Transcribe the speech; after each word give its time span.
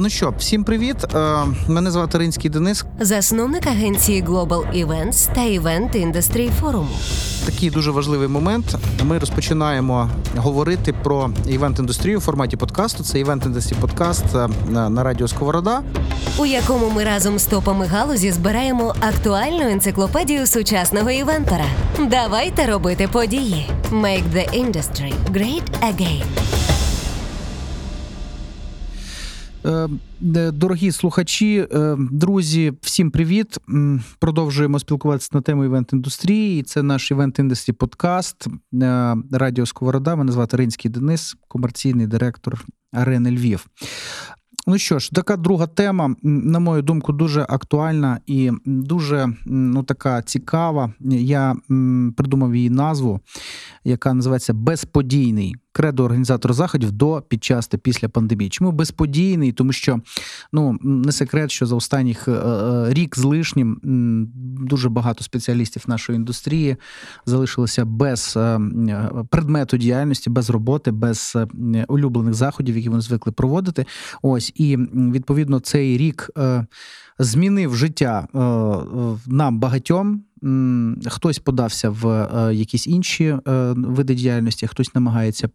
Ну 0.00 0.08
що, 0.08 0.34
всім 0.38 0.64
привіт. 0.64 0.96
Е, 1.14 1.44
Мене 1.68 1.90
звати 1.90 2.18
Ринський 2.18 2.50
Денис. 2.50 2.84
засновник 3.00 3.66
агенції 3.66 4.24
Global 4.24 4.86
Events 4.86 5.34
та 5.34 5.40
Event 5.40 6.12
Industry 6.12 6.50
Forum. 6.62 6.86
Такий 7.46 7.70
дуже 7.70 7.90
важливий 7.90 8.28
момент. 8.28 8.76
Ми 9.04 9.18
розпочинаємо 9.18 10.10
говорити 10.36 10.92
про 10.92 11.30
івент-індустрію 11.46 12.18
в 12.18 12.20
форматі 12.20 12.56
подкасту. 12.56 13.04
Це 13.04 13.18
івент 13.18 13.46
індустрі 13.46 13.76
подкаст 13.80 14.24
на, 14.68 14.88
на 14.90 15.02
радіо 15.02 15.28
Сковорода. 15.28 15.82
у 16.38 16.46
якому 16.46 16.90
ми 16.90 17.04
разом 17.04 17.38
з 17.38 17.46
топами 17.46 17.86
галузі 17.86 18.32
збираємо 18.32 18.94
актуальну 19.00 19.68
енциклопедію 19.68 20.46
сучасного 20.46 21.10
івентора. 21.10 21.64
Давайте 22.10 22.66
робити 22.66 23.08
події. 23.12 23.66
Make 23.92 24.24
the 24.34 24.64
industry 24.64 25.12
great 25.32 25.62
again. 25.82 26.24
Дорогі 30.52 30.92
слухачі, 30.92 31.66
е, 31.72 31.96
друзі, 31.98 32.72
всім 32.80 33.10
привіт. 33.10 33.58
Продовжуємо 34.18 34.78
спілкуватися 34.78 35.30
на 35.32 35.40
тему 35.40 35.64
івент-індустрії. 35.64 36.62
Це 36.62 36.82
наш 36.82 37.12
івент-індустрі 37.12 37.72
подкаст 37.72 38.46
е, 38.46 39.16
Радіо 39.32 39.66
Сковорода. 39.66 40.16
Мене 40.16 40.32
звати 40.32 40.56
Ринський 40.56 40.90
Денис, 40.90 41.36
комерційний 41.48 42.06
директор 42.06 42.64
Арени 42.92 43.30
Львів. 43.30 43.66
Ну 44.66 44.78
що 44.78 44.98
ж, 44.98 45.10
така 45.12 45.36
друга 45.36 45.66
тема, 45.66 46.14
на 46.22 46.58
мою 46.58 46.82
думку, 46.82 47.12
дуже 47.12 47.46
актуальна 47.48 48.20
і 48.26 48.50
дуже 48.64 49.28
ну, 49.46 49.82
така 49.82 50.22
цікава. 50.22 50.92
Я 51.10 51.56
придумав 52.16 52.54
її 52.54 52.70
назву, 52.70 53.20
яка 53.84 54.14
називається 54.14 54.54
Безподійний 54.54 55.54
кредо 55.78 56.04
організатора 56.04 56.54
заходів 56.54 56.92
до, 56.92 57.22
під 57.28 57.44
час 57.44 57.68
та 57.68 57.78
після 57.78 58.08
пандемії. 58.08 58.50
Чому 58.50 58.72
безподійний? 58.72 59.52
Тому 59.52 59.72
що 59.72 60.00
ну 60.52 60.78
не 60.82 61.12
секрет, 61.12 61.50
що 61.50 61.66
за 61.66 61.76
останніх 61.76 62.28
е, 62.28 62.32
е, 62.32 62.94
рік 62.94 63.18
з 63.18 63.24
лишнім 63.24 63.80
дуже 64.68 64.88
багато 64.88 65.24
спеціалістів 65.24 65.84
нашої 65.86 66.16
індустрії 66.16 66.76
залишилися 67.26 67.84
без 67.84 68.34
е, 68.36 68.60
предмету 69.30 69.76
діяльності, 69.76 70.30
без 70.30 70.50
роботи, 70.50 70.90
без 70.90 71.36
улюблених 71.88 72.34
заходів, 72.34 72.76
які 72.76 72.88
вони 72.88 73.00
звикли 73.00 73.32
проводити. 73.32 73.86
Ось 74.22 74.52
і 74.54 74.76
відповідно 74.94 75.60
цей 75.60 75.96
рік 75.96 76.30
змінив 77.18 77.76
життя 77.76 78.28
е, 78.34 78.38
нам 79.26 79.58
багатьом. 79.58 80.24
Хтось 81.06 81.38
подався 81.38 81.90
в 81.90 82.06
е, 82.08 82.54
якісь 82.54 82.86
інші 82.86 83.24
е, 83.24 83.38
види 83.76 84.14
діяльності, 84.14 84.66
хтось 84.66 84.94
намагається 84.94 85.48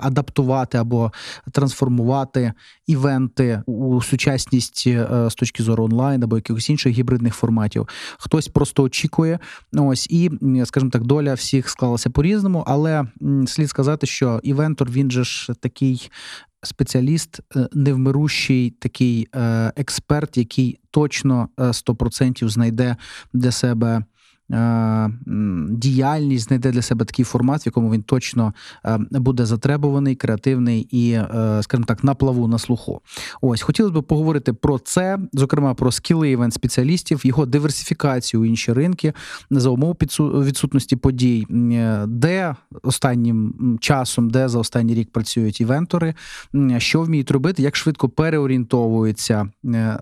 адаптувати 0.00 0.78
або 0.78 1.12
трансформувати 1.52 2.52
івенти 2.86 3.62
у 3.66 4.02
сучасність 4.02 4.88
з 5.26 5.34
точки 5.34 5.62
зору 5.62 5.84
онлайн 5.84 6.22
або 6.22 6.36
якихось 6.36 6.70
інших 6.70 6.92
гібридних 6.92 7.34
форматів. 7.34 7.88
Хтось 8.18 8.48
просто 8.48 8.82
очікує. 8.82 9.38
Ось 9.72 10.06
і, 10.10 10.30
скажімо 10.64 10.90
так, 10.90 11.04
доля 11.04 11.34
всіх 11.34 11.68
склалася 11.68 12.10
по-різному, 12.10 12.64
але 12.66 13.04
слід 13.46 13.70
сказати, 13.70 14.06
що 14.06 14.40
івентор 14.42 14.90
він 14.90 15.10
же 15.10 15.24
ж 15.24 15.52
такий 15.60 16.10
спеціаліст, 16.66 17.40
е, 17.56 17.68
невмирущий 17.72 18.70
такий 18.70 19.28
е, 19.34 19.72
експерт, 19.76 20.36
який 20.36 20.78
точно 20.90 21.48
е, 21.58 21.62
100% 21.62 22.48
знайде 22.48 22.96
для 23.32 23.50
себе. 23.50 24.02
Е, 24.52 25.10
Діяльність 25.70 26.48
знайде 26.48 26.70
для 26.70 26.82
себе 26.82 27.04
такий 27.04 27.24
формат, 27.24 27.66
в 27.66 27.66
якому 27.66 27.92
він 27.92 28.02
точно 28.02 28.54
е, 28.84 28.98
буде 29.10 29.46
затребуваний, 29.46 30.14
креативний 30.14 30.88
і, 30.90 31.12
е, 31.12 31.60
скажімо 31.62 31.86
так, 31.86 32.04
на 32.04 32.14
плаву 32.14 32.48
на 32.48 32.58
слуху. 32.58 33.00
Ось 33.40 33.62
хотілося 33.62 34.00
б 34.00 34.02
поговорити 34.02 34.52
про 34.52 34.78
це, 34.78 35.18
зокрема 35.32 35.74
про 35.74 35.92
скіли 35.92 36.30
івент 36.30 36.54
спеціалістів, 36.54 37.20
його 37.24 37.46
диверсифікацію 37.46 38.40
у 38.40 38.44
інші 38.44 38.72
ринки 38.72 39.12
за 39.50 39.70
умов 39.70 39.96
відсутності 40.20 40.96
подій, 40.96 41.46
де 42.06 42.54
останнім 42.82 43.54
часом, 43.80 44.30
де 44.30 44.48
за 44.48 44.58
останній 44.58 44.94
рік 44.94 45.10
працюють 45.12 45.60
івентори, 45.60 46.14
що 46.78 47.02
вміють 47.02 47.30
робити, 47.30 47.62
як 47.62 47.76
швидко 47.76 48.08
переорієнтовуються 48.08 49.48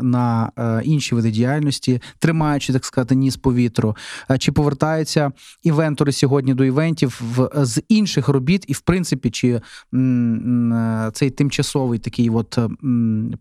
на 0.00 0.50
інші 0.84 1.14
види 1.14 1.30
діяльності, 1.30 2.02
тримаючи, 2.18 2.72
так 2.72 2.84
сказати, 2.84 3.14
ніс 3.14 3.36
по 3.36 3.54
вітру. 3.54 3.96
Е, 4.33 4.33
Чи 4.38 4.52
повертаються 4.52 5.32
івентори 5.62 6.12
сьогодні 6.12 6.54
до 6.54 6.64
івентів 6.64 7.20
в 7.36 7.64
з 7.64 7.82
інших 7.88 8.28
робіт, 8.28 8.64
і 8.68 8.72
в 8.72 8.80
принципі, 8.80 9.30
чи 9.30 9.48
е, 9.48 9.60
цей 11.12 11.30
тимчасовий 11.30 11.98
такий 11.98 12.30
от 12.30 12.58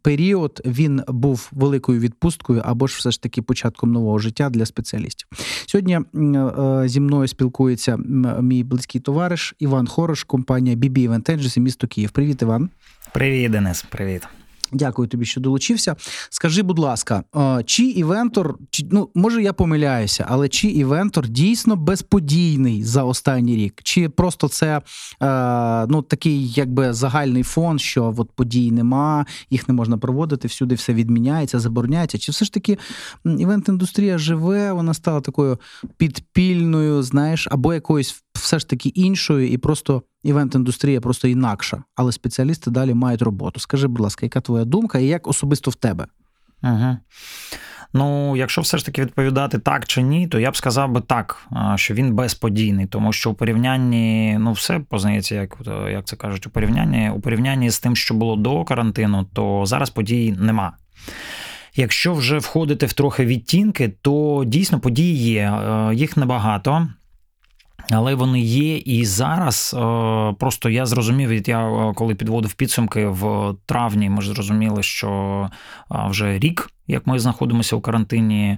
період 0.02 0.62
він 0.66 1.02
був 1.08 1.50
великою 1.52 2.00
відпусткою 2.00 2.62
або 2.66 2.88
ж 2.88 2.96
все 2.98 3.12
ж 3.12 3.22
таки 3.22 3.42
початком 3.42 3.92
нового 3.92 4.20
життя 4.20 4.50
для 4.50 4.66
спеціалістів. 4.66 5.28
Сьогодні 5.66 5.96
е, 5.96 6.84
зі 6.86 7.00
мною 7.00 7.28
спілкується 7.28 7.98
мій 8.42 8.64
близький 8.64 9.02
товариш 9.02 9.56
Іван 9.60 9.88
Хорош, 9.88 10.24
компанія 10.24 10.76
BB 10.76 11.10
Event 11.10 11.32
Agency, 11.32 11.60
місто 11.60 11.88
Київ. 11.88 12.12
Привіт, 12.12 12.42
Іван. 12.42 12.70
Привіт, 13.14 13.52
Денис, 13.52 13.82
привіт. 13.82 14.28
Дякую 14.74 15.08
тобі, 15.08 15.26
що 15.26 15.42
долучився. 15.42 15.96
Скажи, 16.30 16.62
будь 16.62 16.80
ласка, 16.80 17.24
е, 17.36 17.64
чи 17.66 17.84
івентор, 17.84 18.58
чи 18.70 18.88
ну 18.92 19.10
може 19.16 19.44
я 19.44 19.54
помиляюся, 19.54 20.26
але 20.30 20.50
чи 20.50 20.68
івентор 20.68 21.28
дійсно 21.28 21.76
безподійний 21.76 22.84
за 22.84 23.04
останній 23.04 23.56
рік? 23.56 23.82
Чи 23.84 24.10
просто 24.10 24.48
це 24.48 24.82
е, 25.22 25.88
ну 25.88 26.02
такий 26.02 26.48
якби 26.48 26.94
загальний 26.94 27.44
фон, 27.44 27.80
що 27.80 28.14
от 28.18 28.32
подій 28.32 28.72
нема, 28.72 29.26
їх 29.50 29.68
не 29.68 29.74
можна 29.74 29.98
проводити, 29.98 30.48
всюди 30.48 30.76
все 30.76 30.94
відміняється, 30.94 31.60
забороняється? 31.60 32.18
Чи 32.18 32.32
все 32.32 32.46
ж 32.46 32.54
таки 32.54 32.78
івент-індустрія 33.26 34.18
живе, 34.18 34.72
вона 34.72 34.94
стала 34.94 35.22
такою 35.22 35.58
підпільною, 35.98 37.04
знаєш, 37.04 37.48
або 37.52 37.74
якоюсь 37.74 38.24
все 38.34 38.60
ж 38.60 38.70
таки 38.70 38.90
іншою, 38.90 39.48
і 39.48 39.58
просто 39.58 40.04
івент-індустрія 40.24 41.00
просто 41.00 41.28
інакша, 41.28 41.84
але 41.96 42.12
спеціалісти 42.12 42.72
далі 42.72 42.94
мають 42.94 43.22
роботу. 43.22 43.60
Скажи, 43.60 43.88
будь 43.88 44.00
ласка, 44.00 44.26
яка 44.26 44.42
твоя 44.42 44.66
думка 44.66 45.00
і 45.00 45.06
як 45.06 45.28
особисто 45.28 45.72
в 45.72 45.76
тебе? 45.76 46.08
Угу. 46.64 46.98
Ну, 47.94 48.38
якщо 48.38 48.62
все 48.62 48.78
ж 48.78 48.86
таки 48.86 49.02
відповідати 49.02 49.60
так 49.60 49.86
чи 49.86 50.02
ні, 50.02 50.28
то 50.28 50.40
я 50.40 50.52
б 50.52 50.58
сказав 50.58 50.92
би 50.92 51.02
так, 51.02 51.48
що 51.76 51.94
він 51.94 52.14
безподійний, 52.14 52.86
тому 52.86 53.14
що 53.14 53.32
у 53.32 53.34
порівнянні, 53.34 54.38
ну, 54.40 54.52
все 54.52 54.80
познається, 54.80 55.36
як, 55.36 55.58
е, 55.68 55.92
як 55.92 56.06
це 56.06 56.16
кажуть, 56.16 56.48
у 56.48 56.50
порівнянні, 56.50 57.12
у 57.16 57.20
порівнянні 57.20 57.70
з 57.70 57.80
тим, 57.80 57.96
що 57.96 58.14
було 58.14 58.36
до 58.36 58.64
карантину, 58.64 59.28
то 59.34 59.66
зараз 59.66 59.90
подій 59.90 60.36
нема. 60.40 60.74
Якщо 61.76 62.14
вже 62.14 62.38
входити 62.38 62.86
в 62.86 62.94
трохи 62.94 63.26
відтінки, 63.26 63.94
то 64.02 64.44
дійсно 64.48 64.80
події 64.80 65.16
є, 65.16 65.42
е, 65.42 65.96
їх 65.96 66.18
небагато. 66.18 66.88
Але 67.92 68.16
вони 68.16 68.40
є 68.40 68.78
і 68.78 69.06
зараз. 69.06 69.76
е, 69.78 70.34
Просто 70.40 70.70
я 70.70 70.86
зрозумів, 70.86 71.48
я 71.50 71.68
е, 71.68 71.94
коли 71.96 72.16
підводив 72.16 72.54
підсумки 72.54 73.08
в 73.08 73.56
травні, 73.66 74.10
ми 74.10 74.22
ж 74.22 74.34
зрозуміли, 74.34 74.84
що 74.84 75.10
е, 75.92 75.96
вже 76.10 76.40
рік, 76.40 76.70
як 76.88 77.08
ми 77.08 77.20
знаходимося 77.20 77.76
у 77.76 77.82
карантині, 77.82 78.58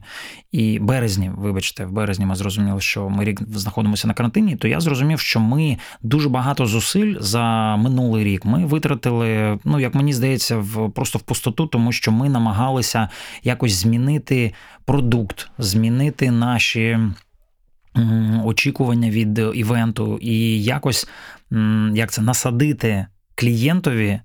і 0.52 0.80
березні, 0.80 1.31
вибачте, 1.38 1.85
в 1.85 1.91
березні 1.91 2.25
ми 2.25 2.35
зрозуміли, 2.35 2.81
що 2.81 3.09
ми 3.09 3.25
рік 3.25 3.41
знаходимося 3.53 4.08
на 4.08 4.14
карантині. 4.14 4.56
То 4.56 4.68
я 4.68 4.80
зрозумів, 4.80 5.19
що 5.19 5.40
ми 5.40 5.78
дуже 6.02 6.30
багато 6.30 6.66
зусиль 6.66 7.16
за 7.19 7.75
минулий 7.75 8.24
рік 8.24 8.46
ми 8.46 8.66
витратили. 8.66 9.59
Ну 9.64 9.80
як 9.80 9.96
мені 9.96 10.14
здається, 10.14 10.58
в 10.58 10.91
просто 10.91 11.19
в 11.19 11.22
пустоту, 11.22 11.68
тому 11.68 11.91
що 11.91 12.12
ми 12.12 12.30
намагалися 12.30 13.09
якось 13.44 13.74
змінити 13.74 14.53
продукт, 14.85 15.50
змінити 15.58 16.31
наші 16.31 17.00
очікування 18.45 19.09
від 19.09 19.41
івенту 19.53 20.17
і 20.22 20.63
якось 20.63 21.07
як 21.94 22.11
це 22.11 22.22
насадити 22.22 23.06
клієнтові. 23.35 24.07
е, 24.07 24.22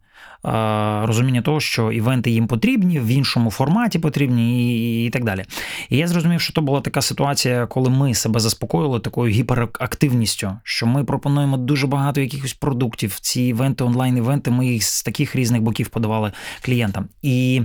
Розуміння 1.06 1.42
того, 1.42 1.60
що 1.60 1.92
івенти 1.92 2.30
їм 2.30 2.47
потрібні, 2.47 3.00
в 3.00 3.06
іншому 3.06 3.50
форматі 3.50 3.98
потрібні, 3.98 4.74
і, 5.03 5.06
і 5.06 5.10
так 5.10 5.24
далі. 5.24 5.45
І 5.91 5.97
я 5.97 6.09
зрозумів, 6.09 6.41
що 6.41 6.53
то 6.53 6.60
була 6.62 6.80
така 6.80 7.03
ситуація, 7.03 7.66
коли 7.66 7.91
ми 7.91 8.15
себе 8.15 8.41
заспокоїли 8.41 9.00
такою 9.00 9.33
гіперактивністю, 9.33 10.56
що 10.62 10.86
ми 10.86 11.04
пропонуємо 11.04 11.56
дуже 11.56 11.86
багато 11.86 12.21
якихось 12.21 12.54
продуктів. 12.54 13.18
Ці 13.21 13.42
івенти, 13.42 13.84
онлайн-івенти, 13.84 14.50
ми 14.50 14.66
їх 14.66 14.83
з 14.84 15.03
таких 15.03 15.36
різних 15.36 15.62
боків 15.62 15.89
подавали 15.89 16.33
клієнтам. 16.62 17.09
І 17.22 17.62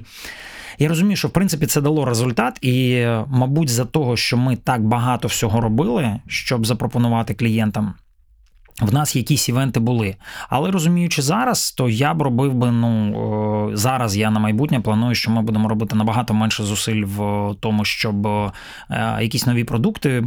я 0.80 0.88
розумію, 0.88 1.16
що 1.16 1.28
в 1.28 1.32
принципі 1.32 1.66
це 1.66 1.82
дало 1.82 2.06
результат, 2.06 2.58
і, 2.62 3.06
мабуть, 3.28 3.70
за 3.70 3.86
того, 3.86 4.18
що 4.18 4.38
ми 4.38 4.56
так 4.56 4.86
багато 4.86 5.28
всього 5.28 5.62
робили, 5.62 6.20
щоб 6.28 6.66
запропонувати 6.66 7.34
клієнтам. 7.34 7.94
В 8.82 8.94
нас 8.94 9.16
якісь 9.16 9.50
івенти 9.50 9.80
були. 9.80 10.16
Але 10.50 10.72
розуміючи 10.72 11.22
зараз, 11.22 11.72
то 11.72 11.90
я 11.90 12.14
б 12.14 12.22
робив 12.22 12.54
би. 12.54 12.72
Ну 12.72 13.72
зараз 13.74 14.18
я 14.18 14.32
на 14.32 14.40
майбутнє 14.40 14.80
планую, 14.80 15.16
що 15.16 15.32
ми 15.32 15.42
будемо 15.42 15.70
робити 15.70 15.96
набагато 15.96 16.34
менше 16.34 16.64
зусиль 16.64 17.04
в 17.06 17.54
тому, 17.60 17.86
щоб 17.86 18.28
е, 18.28 18.52
якісь 19.22 19.46
нові 19.46 19.64
продукти 19.64 20.24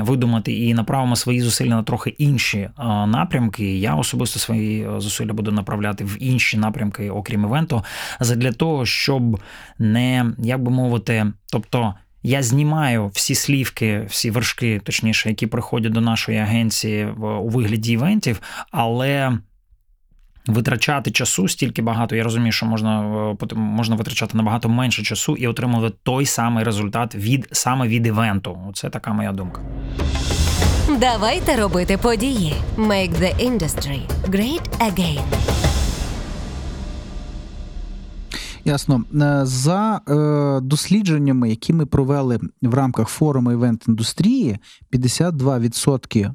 видумати, 0.00 0.52
і 0.52 0.74
направимо 0.74 1.16
свої 1.16 1.40
зусилля 1.40 1.70
на 1.70 1.82
трохи 1.82 2.10
інші 2.10 2.58
е, 2.58 2.72
напрямки. 3.06 3.78
Я 3.78 3.94
особисто 3.94 4.38
свої 4.38 4.82
е, 4.82 5.00
зусилля 5.00 5.32
буду 5.32 5.52
направляти 5.52 6.04
в 6.04 6.16
інші 6.20 6.56
напрямки, 6.56 7.10
окрім 7.10 7.44
івенту, 7.44 7.84
для 8.20 8.52
того, 8.52 8.86
щоб 8.86 9.40
не 9.78 10.32
як 10.38 10.62
би 10.62 10.70
мовити, 10.70 11.32
тобто. 11.52 11.94
Я 12.22 12.42
знімаю 12.42 13.10
всі 13.14 13.34
слівки, 13.34 14.06
всі 14.08 14.30
вершки, 14.30 14.80
точніше, 14.84 15.28
які 15.28 15.46
приходять 15.46 15.92
до 15.92 16.00
нашої 16.00 16.38
агенції 16.38 17.06
у 17.20 17.48
вигляді 17.48 17.92
івентів, 17.92 18.40
але. 18.70 19.38
Витрачати 20.46 21.10
часу 21.10 21.48
стільки 21.48 21.82
багато, 21.82 22.16
я 22.16 22.22
розумію, 22.24 22.52
що 22.52 22.66
можна 22.66 23.02
е, 23.52 23.54
можна 23.54 23.96
витрачати 23.96 24.36
набагато 24.36 24.68
менше 24.68 25.02
часу 25.02 25.36
і 25.36 25.46
отримувати 25.46 25.96
той 26.02 26.26
самий 26.26 26.64
результат 26.64 27.14
від 27.14 27.48
саме 27.52 27.88
від 27.88 28.06
івенту. 28.06 28.58
Це 28.74 28.90
така 28.90 29.12
моя 29.12 29.32
думка. 29.32 29.62
Давайте 30.98 31.56
робити 31.56 31.96
події. 31.96 32.54
Make 32.76 33.12
the 33.12 33.50
industry 33.50 34.00
great 34.30 34.78
again. 34.78 35.59
Ясно. 38.64 39.04
Е, 39.14 39.46
за 39.46 40.00
е, 40.08 40.60
дослідженнями, 40.60 41.50
які 41.50 41.72
ми 41.72 41.86
провели 41.86 42.40
в 42.62 42.74
рамках 42.74 43.08
форуму 43.08 43.52
івент-індустрії, 43.52 44.58
52% 44.92 46.34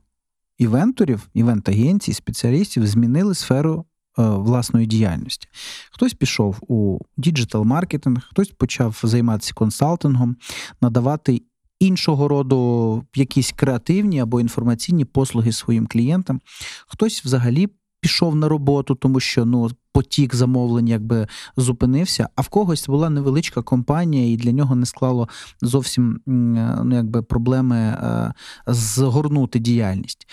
івенторів, 0.58 1.30
івент-агенцій, 1.34 2.14
спеціалістів 2.14 2.88
змінили 2.88 3.36
сферу 3.36 3.86
е, 4.20 4.24
власної 4.24 4.88
діяльності. 4.88 5.48
Хтось 5.92 6.14
пішов 6.14 6.58
у 6.68 7.00
діджитал-маркетинг, 7.18 8.28
хтось 8.30 8.50
почав 8.50 9.00
займатися 9.04 9.54
консалтингом, 9.56 10.36
надавати. 10.82 11.42
Іншого 11.80 12.28
роду 12.28 13.04
якісь 13.16 13.52
креативні 13.52 14.20
або 14.20 14.42
інформаційні 14.42 15.06
послуги 15.06 15.52
своїм 15.52 15.88
клієнтам, 15.88 16.42
хтось 16.88 17.26
взагалі 17.26 17.68
пішов 18.00 18.36
на 18.36 18.50
роботу, 18.50 18.96
тому 18.96 19.20
що 19.20 19.46
ну 19.46 19.70
потік 19.96 20.36
замовлень 20.36 20.88
якби 20.88 21.28
зупинився. 21.58 22.30
А 22.36 22.42
в 22.42 22.48
когось 22.48 22.88
була 22.88 23.10
невеличка 23.10 23.62
компанія, 23.62 24.34
і 24.34 24.38
для 24.38 24.52
нього 24.52 24.76
не 24.76 24.86
склало 24.86 25.30
зовсім 25.62 26.20
ну, 26.26 26.96
якби 26.96 27.22
проблеми 27.22 27.78
е, 27.78 28.34
згорнути 28.68 29.60
діяльність. 29.60 30.28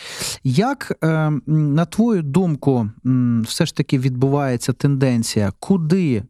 Як, 0.44 0.92
е, 1.04 1.30
на 1.46 1.84
твою 1.84 2.22
думку, 2.22 2.90
все 3.42 3.66
ж 3.66 3.76
таки 3.76 3.98
відбувається 3.98 4.72
тенденція, 4.72 5.52
куди 5.60 6.22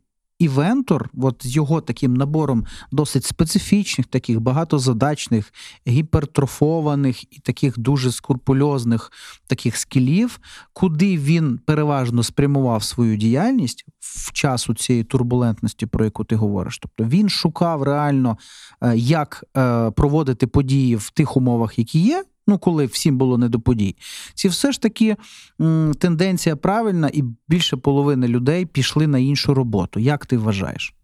івентор, 0.43 1.11
от 1.23 1.47
з 1.47 1.57
його 1.57 1.81
таким 1.81 2.15
набором 2.15 2.65
досить 2.93 3.25
специфічних, 3.25 4.07
таких 4.07 4.41
багатозадачних, 4.41 5.53
гіпертрофованих 5.89 7.37
і 7.37 7.41
таких 7.41 7.79
дуже 7.79 8.13
скурпульозних 8.13 9.13
таких 9.47 9.77
скілів, 9.77 10.41
куди 10.73 11.19
він 11.19 11.61
переважно 11.67 12.23
спрямував 12.23 12.83
свою 12.83 13.17
діяльність 13.17 13.85
в 14.01 14.33
часу 14.33 14.75
цієї 14.75 15.05
турбулентності, 15.05 15.87
про 15.87 16.05
яку 16.05 16.25
ти 16.25 16.37
говориш. 16.37 16.79
Тобто 16.79 17.05
він 17.05 17.29
шукав 17.29 17.83
реально, 17.83 18.39
е, 18.81 18.97
як 18.97 19.45
е, 19.57 19.91
проводити 19.91 20.47
події 20.47 20.97
в 20.97 21.11
тих 21.11 21.37
умовах, 21.37 21.79
які 21.79 21.99
є 21.99 22.25
ну 22.47 22.59
коли 22.59 22.87
всім 22.87 23.19
було 23.19 23.39
не 23.39 23.49
до 23.49 23.61
подій, 23.61 23.97
ці 24.35 24.49
все 24.49 24.73
ж 24.73 24.83
таки 24.83 25.17
м, 25.61 25.95
тенденція 25.99 26.57
правильна, 26.57 27.11
і 27.13 27.25
більше 27.49 27.77
половини 27.77 28.29
людей 28.29 28.67
пішли 28.67 29.07
на 29.07 29.19
іншу 29.19 29.55
роботу. 29.55 30.01
Як 30.01 30.27
ти 30.27 30.39
вважаєш? 30.39 30.95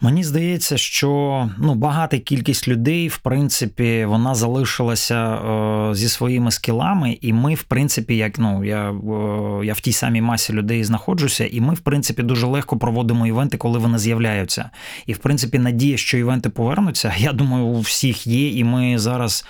Мені 0.00 0.24
здається, 0.24 0.76
що 0.76 1.50
ну, 1.58 1.74
багата 1.74 2.18
кількість 2.18 2.68
людей, 2.68 3.08
в 3.08 3.18
принципі, 3.18 4.04
вона 4.04 4.34
залишилася 4.34 5.34
е, 5.34 5.94
зі 5.94 6.08
своїми 6.08 6.50
скілами, 6.50 7.18
і 7.20 7.32
ми, 7.32 7.54
в 7.54 7.62
принципі, 7.62 8.16
як 8.16 8.38
ну 8.38 8.64
я 8.64 8.90
е, 8.90 9.66
я 9.66 9.72
в 9.72 9.80
тій 9.80 9.92
самій 9.92 10.20
масі 10.20 10.52
людей 10.52 10.84
знаходжуся, 10.84 11.46
і 11.46 11.60
ми, 11.60 11.74
в 11.74 11.80
принципі, 11.80 12.22
дуже 12.22 12.46
легко 12.46 12.76
проводимо 12.76 13.26
івенти, 13.26 13.56
коли 13.56 13.78
вони 13.78 13.98
з'являються. 13.98 14.70
І 15.06 15.12
в 15.12 15.18
принципі, 15.18 15.58
надія, 15.58 15.96
що 15.96 16.18
івенти 16.18 16.48
повернуться, 16.48 17.14
я 17.18 17.32
думаю, 17.32 17.64
у 17.64 17.80
всіх 17.80 18.26
є. 18.26 18.50
І 18.50 18.64
ми 18.64 18.98
зараз 18.98 19.46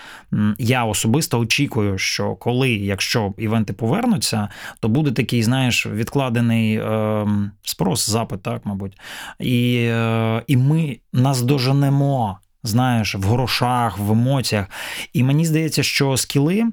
я 0.58 0.84
особисто 0.84 1.38
очікую, 1.38 1.98
що 1.98 2.34
коли, 2.34 2.70
якщо 2.70 3.34
івенти 3.38 3.72
повернуться, 3.72 4.48
то 4.80 4.88
буде 4.88 5.10
такий, 5.10 5.42
знаєш, 5.42 5.86
відкладений 5.86 6.76
е, 6.76 7.26
спрос, 7.62 8.10
запит, 8.10 8.42
так, 8.42 8.66
мабуть. 8.66 8.98
І 9.40 9.76
е, 9.76 10.35
і 10.46 10.56
ми 10.56 10.98
нас 11.12 11.42
доженемо, 11.42 12.38
знаєш, 12.62 13.14
в 13.14 13.22
грошах, 13.22 13.98
в 13.98 14.12
емоціях. 14.12 14.66
І 15.12 15.22
мені 15.22 15.46
здається, 15.46 15.82
що 15.82 16.16
скіли. 16.16 16.64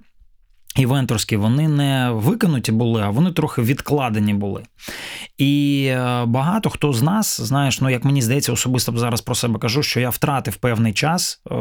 Івенторські, 0.76 1.38
вони 1.38 1.68
не 1.68 2.12
викинуті 2.12 2.72
були, 2.72 3.02
а 3.02 3.10
вони 3.10 3.32
трохи 3.32 3.62
відкладені 3.62 4.34
були. 4.34 4.64
І 5.38 5.86
е, 5.90 6.26
багато 6.26 6.70
хто 6.70 6.94
з 6.94 7.02
нас, 7.02 7.42
знаєш, 7.42 7.82
ну 7.82 7.90
як 7.90 8.06
мені 8.06 8.22
здається, 8.22 8.54
особисто 8.54 8.98
зараз 8.98 9.22
про 9.22 9.36
себе 9.36 9.60
кажу, 9.60 9.84
що 9.84 10.00
я 10.00 10.10
втратив 10.10 10.56
певний 10.56 10.94
час 10.94 11.42
е, 11.52 11.56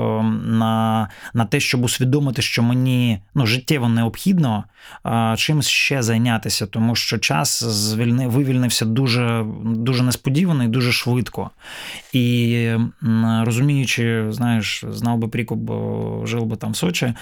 на 0.44 1.08
на 1.34 1.44
те, 1.44 1.60
щоб 1.60 1.84
усвідомити, 1.84 2.42
що 2.42 2.62
мені 2.62 3.22
ну, 3.34 3.46
життєво 3.46 3.88
необхідно 3.88 4.64
е, 5.06 5.34
чимось 5.38 5.68
ще 5.68 6.02
зайнятися, 6.02 6.66
тому 6.66 6.94
що 6.94 7.18
час 7.18 7.64
звільни, 7.64 8.28
вивільнився 8.28 8.84
дуже 8.84 9.44
дуже 9.64 10.02
несподівано 10.02 10.64
і 10.64 10.68
дуже 10.68 10.92
швидко. 10.92 11.50
І 12.12 12.70
розуміючи, 13.42 14.26
знаєш, 14.28 14.84
знав 14.88 15.18
би 15.18 15.28
Прікуп, 15.28 15.70
жив 16.26 16.46
би 16.46 16.56
там 16.56 16.72
в 16.72 16.76
Сочі, 16.76 17.14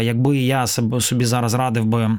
якби 0.00 0.38
я 0.38 0.66
себе 0.66 1.00
собі 1.04 1.24
зараз 1.24 1.54
радив 1.54 1.84
би 1.84 2.18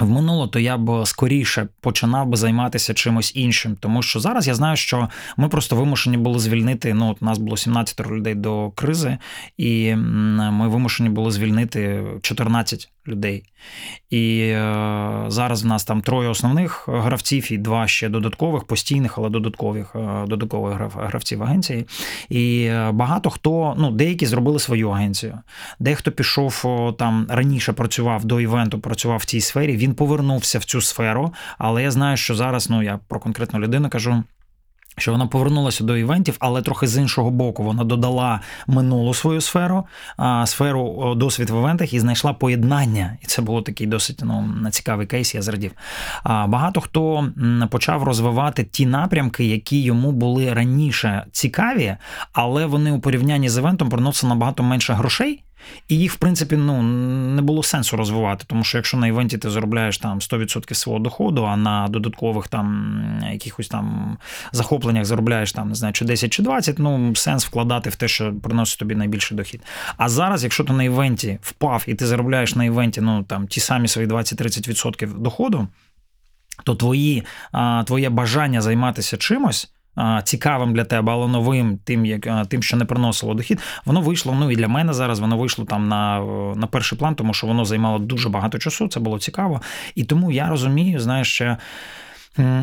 в 0.00 0.10
минуло, 0.10 0.46
то 0.46 0.58
я 0.58 0.78
б 0.78 1.06
скоріше 1.06 1.68
починав 1.80 2.26
би 2.26 2.36
займатися 2.36 2.94
чимось 2.94 3.32
іншим, 3.34 3.76
тому 3.80 4.02
що 4.02 4.20
зараз 4.20 4.48
я 4.48 4.54
знаю, 4.54 4.76
що 4.76 5.08
ми 5.36 5.48
просто 5.48 5.76
вимушені 5.76 6.16
були 6.16 6.38
звільнити. 6.38 6.94
Ну, 6.94 7.10
от 7.10 7.22
нас 7.22 7.38
було 7.38 7.56
17 7.56 8.10
людей 8.10 8.34
до 8.34 8.70
кризи, 8.70 9.18
і 9.56 9.94
ми 9.96 10.68
вимушені 10.68 11.08
були 11.08 11.30
звільнити 11.30 12.04
14 12.22 12.90
людей. 13.08 13.42
І 14.10 14.38
е, 14.40 15.24
зараз 15.28 15.62
в 15.62 15.66
нас 15.66 15.84
там 15.84 16.00
троє 16.00 16.28
основних 16.28 16.88
гравців 16.88 17.52
і 17.52 17.58
два 17.58 17.88
ще 17.88 18.08
додаткових, 18.08 18.64
постійних, 18.64 19.18
але 19.18 19.28
додаткових 19.28 19.96
е, 19.96 20.24
додаткових 20.26 20.74
гравців 20.94 21.42
агенції. 21.42 21.86
І 22.28 22.62
е, 22.62 22.90
багато 22.92 23.30
хто, 23.30 23.74
ну, 23.78 23.90
деякі 23.90 24.26
зробили 24.26 24.58
свою 24.58 24.90
агенцію. 24.90 25.38
Дехто 25.78 26.12
пішов 26.12 26.64
там 26.98 27.26
раніше 27.28 27.72
працював 27.72 28.24
до 28.24 28.40
івенту, 28.40 28.78
працював 28.78 29.18
в 29.18 29.24
цій 29.24 29.40
сфері. 29.40 29.76
Він 29.76 29.89
повернувся 29.94 30.58
в 30.58 30.64
цю 30.64 30.80
сферу, 30.80 31.32
але 31.58 31.82
я 31.82 31.90
знаю, 31.90 32.16
що 32.16 32.34
зараз, 32.34 32.70
ну 32.70 32.82
я 32.82 32.98
про 33.08 33.20
конкретну 33.20 33.60
людину 33.60 33.88
кажу. 33.88 34.24
Що 34.98 35.12
вона 35.12 35.26
повернулася 35.26 35.84
до 35.84 35.96
івентів, 35.96 36.36
але 36.38 36.62
трохи 36.62 36.86
з 36.86 36.96
іншого 36.96 37.30
боку. 37.30 37.62
Вона 37.62 37.84
додала 37.84 38.40
минулу 38.66 39.14
свою 39.14 39.40
сферу, 39.40 39.86
сферу 40.44 41.14
досвід 41.14 41.50
в 41.50 41.58
івентах 41.58 41.92
і 41.92 42.00
знайшла 42.00 42.32
поєднання. 42.32 43.18
І 43.22 43.26
це 43.26 43.42
було 43.42 43.62
такий 43.62 43.86
досить 43.86 44.20
ну, 44.24 44.70
цікавий 44.70 45.06
кейс, 45.06 45.34
я 45.34 45.42
зрадів. 45.42 45.72
Багато 46.24 46.80
хто 46.80 47.28
почав 47.70 48.02
розвивати 48.02 48.64
ті 48.64 48.86
напрямки, 48.86 49.44
які 49.44 49.82
йому 49.82 50.12
були 50.12 50.54
раніше 50.54 51.26
цікаві, 51.32 51.96
але 52.32 52.66
вони 52.66 52.92
у 52.92 53.00
порівнянні 53.00 53.48
з 53.48 53.58
івентом 53.58 53.88
приносили 53.88 54.28
набагато 54.28 54.62
менше 54.62 54.92
грошей. 54.92 55.44
І 55.88 55.98
їх, 55.98 56.12
в 56.12 56.16
принципі, 56.16 56.56
ну 56.56 56.82
не 57.34 57.42
було 57.42 57.62
сенсу 57.62 57.96
розвивати, 57.96 58.44
тому 58.46 58.64
що 58.64 58.78
якщо 58.78 58.96
на 58.96 59.06
івенті 59.06 59.38
ти 59.38 59.50
заробляєш 59.50 59.98
там 59.98 60.18
100% 60.18 60.74
свого 60.74 60.98
доходу, 60.98 61.44
а 61.44 61.56
на 61.56 61.88
додаткових 61.88 62.48
там 62.48 62.96
якихось 63.32 63.68
там 63.68 64.16
захопленнях 64.52 65.04
заробляєш 65.04 65.52
там, 65.52 65.68
не 65.68 65.74
знаю, 65.74 65.92
чи 65.92 66.04
10 66.04 66.32
чи 66.32 66.42
20, 66.42 66.78
ну 66.78 67.14
сенс 67.14 67.46
вкладати 67.46 67.90
в 67.90 67.96
те, 67.96 68.08
що 68.08 68.34
приносить 68.42 68.78
тобі 68.78 68.94
найбільший 68.94 69.36
дохід. 69.36 69.62
А 69.96 70.08
зараз, 70.08 70.44
якщо 70.44 70.64
ти 70.64 70.72
на 70.72 70.84
івенті 70.84 71.38
впав 71.42 71.84
і 71.86 71.94
ти 71.94 72.06
заробляєш 72.06 72.54
на 72.54 72.64
івенті 72.64 73.00
ну 73.00 73.22
там 73.22 73.46
ті 73.46 73.60
самі 73.60 73.88
свої 73.88 74.08
20-30% 74.08 75.18
доходу, 75.18 75.68
то 76.64 76.74
твої, 76.74 77.24
твоє 77.86 78.10
бажання 78.10 78.60
займатися 78.60 79.16
чимось 79.16 79.72
цікавим 80.24 80.74
для 80.74 80.84
тебе, 80.84 81.12
але 81.12 81.28
новим, 81.28 81.78
тим, 81.84 82.06
як 82.06 82.46
тим, 82.48 82.62
що 82.62 82.76
не 82.76 82.84
приносило 82.84 83.34
дохід, 83.34 83.60
воно 83.84 84.00
вийшло. 84.00 84.36
Ну 84.40 84.50
і 84.50 84.56
для 84.56 84.68
мене 84.68 84.92
зараз 84.92 85.20
воно 85.20 85.36
вийшло 85.36 85.64
там 85.64 85.88
на 85.88 86.20
на 86.56 86.66
перший 86.66 86.98
план, 86.98 87.14
тому 87.14 87.34
що 87.34 87.46
воно 87.46 87.64
займало 87.64 87.98
дуже 87.98 88.28
багато 88.28 88.58
часу. 88.58 88.88
Це 88.88 89.00
було 89.00 89.18
цікаво. 89.18 89.60
І 89.94 90.04
тому 90.04 90.30
я 90.30 90.48
розумію, 90.48 91.00
знаєш, 91.00 91.34
що 91.34 91.56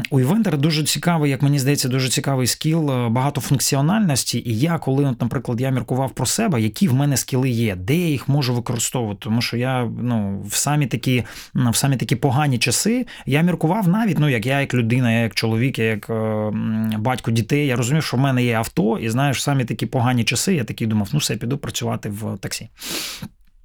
У 0.09 0.19
івентера 0.19 0.57
дуже 0.57 0.83
цікавий, 0.83 1.31
як 1.31 1.41
мені 1.41 1.59
здається, 1.59 1.89
дуже 1.89 2.09
цікавий 2.09 2.47
скіл 2.47 2.91
е, 2.91 3.09
багатофункціональності. 3.09 4.43
І 4.45 4.59
я, 4.59 4.77
коли, 4.77 5.05
от, 5.05 5.21
наприклад, 5.21 5.61
я 5.61 5.69
міркував 5.69 6.11
про 6.11 6.25
себе, 6.25 6.61
які 6.61 6.87
в 6.87 6.93
мене 6.93 7.17
скіли 7.17 7.49
є, 7.49 7.75
де 7.75 7.95
я 7.95 8.07
їх 8.07 8.27
можу 8.27 8.53
використовувати. 8.53 9.19
Тому 9.23 9.41
що 9.41 9.57
я 9.57 9.89
ну, 10.01 10.43
в 10.47 10.55
самі 10.55 10.87
такі 10.87 11.23
в 11.53 11.75
самі 11.75 11.97
такі 11.97 12.15
погані 12.15 12.57
часи 12.57 13.05
я 13.25 13.41
міркував 13.41 13.87
навіть, 13.87 14.19
ну 14.19 14.29
як 14.29 14.45
я, 14.45 14.61
як 14.61 14.73
людина, 14.73 15.11
я 15.11 15.19
як 15.19 15.35
чоловік, 15.35 15.79
я 15.79 15.85
як 15.85 16.09
е, 16.09 16.51
батько 16.97 17.31
дітей. 17.31 17.67
Я 17.67 17.75
розумів, 17.75 18.03
що 18.03 18.17
в 18.17 18.19
мене 18.19 18.43
є 18.43 18.53
авто, 18.53 18.97
і 18.97 19.09
знаєш, 19.09 19.37
в 19.37 19.41
самі 19.41 19.65
такі 19.65 19.85
погані 19.85 20.23
часи. 20.23 20.55
Я 20.55 20.63
такий 20.63 20.87
думав, 20.87 21.09
ну 21.13 21.19
все, 21.19 21.35
піду 21.35 21.57
працювати 21.57 22.09
в 22.09 22.37
таксі. 22.37 22.69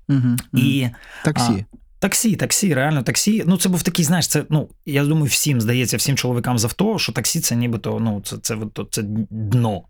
Угу, 0.09 0.37
і 0.53 0.89
Таксі. 1.25 1.65
А, 1.73 1.82
Таксі, 2.03 2.37
таксі, 2.37 2.75
реально 2.75 3.03
таксі. 3.03 3.45
Ну, 3.47 3.57
це 3.57 3.69
був 3.69 3.83
такий, 3.83 4.05
знаєш, 4.05 4.29
це 4.29 4.45
ну 4.51 4.69
я 4.87 5.05
думаю, 5.05 5.27
всім 5.27 5.61
здається, 5.61 5.97
всім 5.97 6.17
чоловікам 6.17 6.59
з 6.59 6.65
авто, 6.65 6.99
що 6.99 7.13
таксі 7.13 7.41
це 7.41 7.57
нібито 7.57 8.01
ну, 8.01 8.21
це 8.25 8.37
це, 8.43 8.59
це, 8.77 8.83
це 8.91 9.03
дно. 9.31 9.83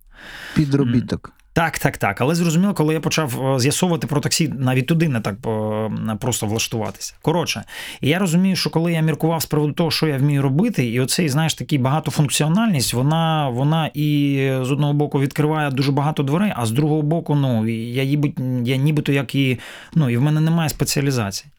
Підробіток. 0.55 1.33
Так, 1.55 1.79
так, 1.79 1.99
так. 1.99 2.21
Але 2.21 2.35
зрозуміло, 2.35 2.75
коли 2.75 2.95
я 2.95 3.01
почав 3.01 3.55
е, 3.55 3.61
з'ясовувати 3.61 4.07
про 4.07 4.21
таксі, 4.21 4.49
навіть 4.59 4.87
туди 4.87 5.09
не 5.09 5.21
так 5.21 5.35
е, 5.47 6.17
просто 6.21 6.47
влаштуватися. 6.47 7.15
Коротше, 7.23 7.65
і 8.01 8.09
я 8.09 8.19
розумію, 8.19 8.57
що 8.57 8.71
коли 8.71 8.93
я 8.93 9.01
міркував 9.01 9.43
з 9.43 9.47
приводу 9.47 9.73
того, 9.73 9.91
що 9.91 10.07
я 10.07 10.19
вмію 10.19 10.43
робити, 10.43 10.87
і 10.87 11.01
оцей, 11.01 11.29
знаєш, 11.29 11.55
такий 11.55 11.79
багатофункціональність, 11.79 12.95
вона 12.95 13.49
вона 13.49 13.91
і 13.95 14.37
з 14.63 14.71
одного 14.71 14.93
боку 14.93 15.21
відкриває 15.21 15.71
дуже 15.71 15.93
багато 15.93 16.23
дверей, 16.23 16.53
а 16.57 16.67
з 16.67 16.71
другого 16.71 17.03
боку, 17.03 17.35
ну 17.35 17.69
я 17.69 18.03
я 18.65 18.77
нібито 18.77 19.13
як 19.13 19.35
і 19.35 19.59
ну, 19.95 20.11
і 20.11 20.17
в 20.17 20.23
мене 20.23 20.41
немає 20.41 20.69
спеціалізації. 20.69 21.53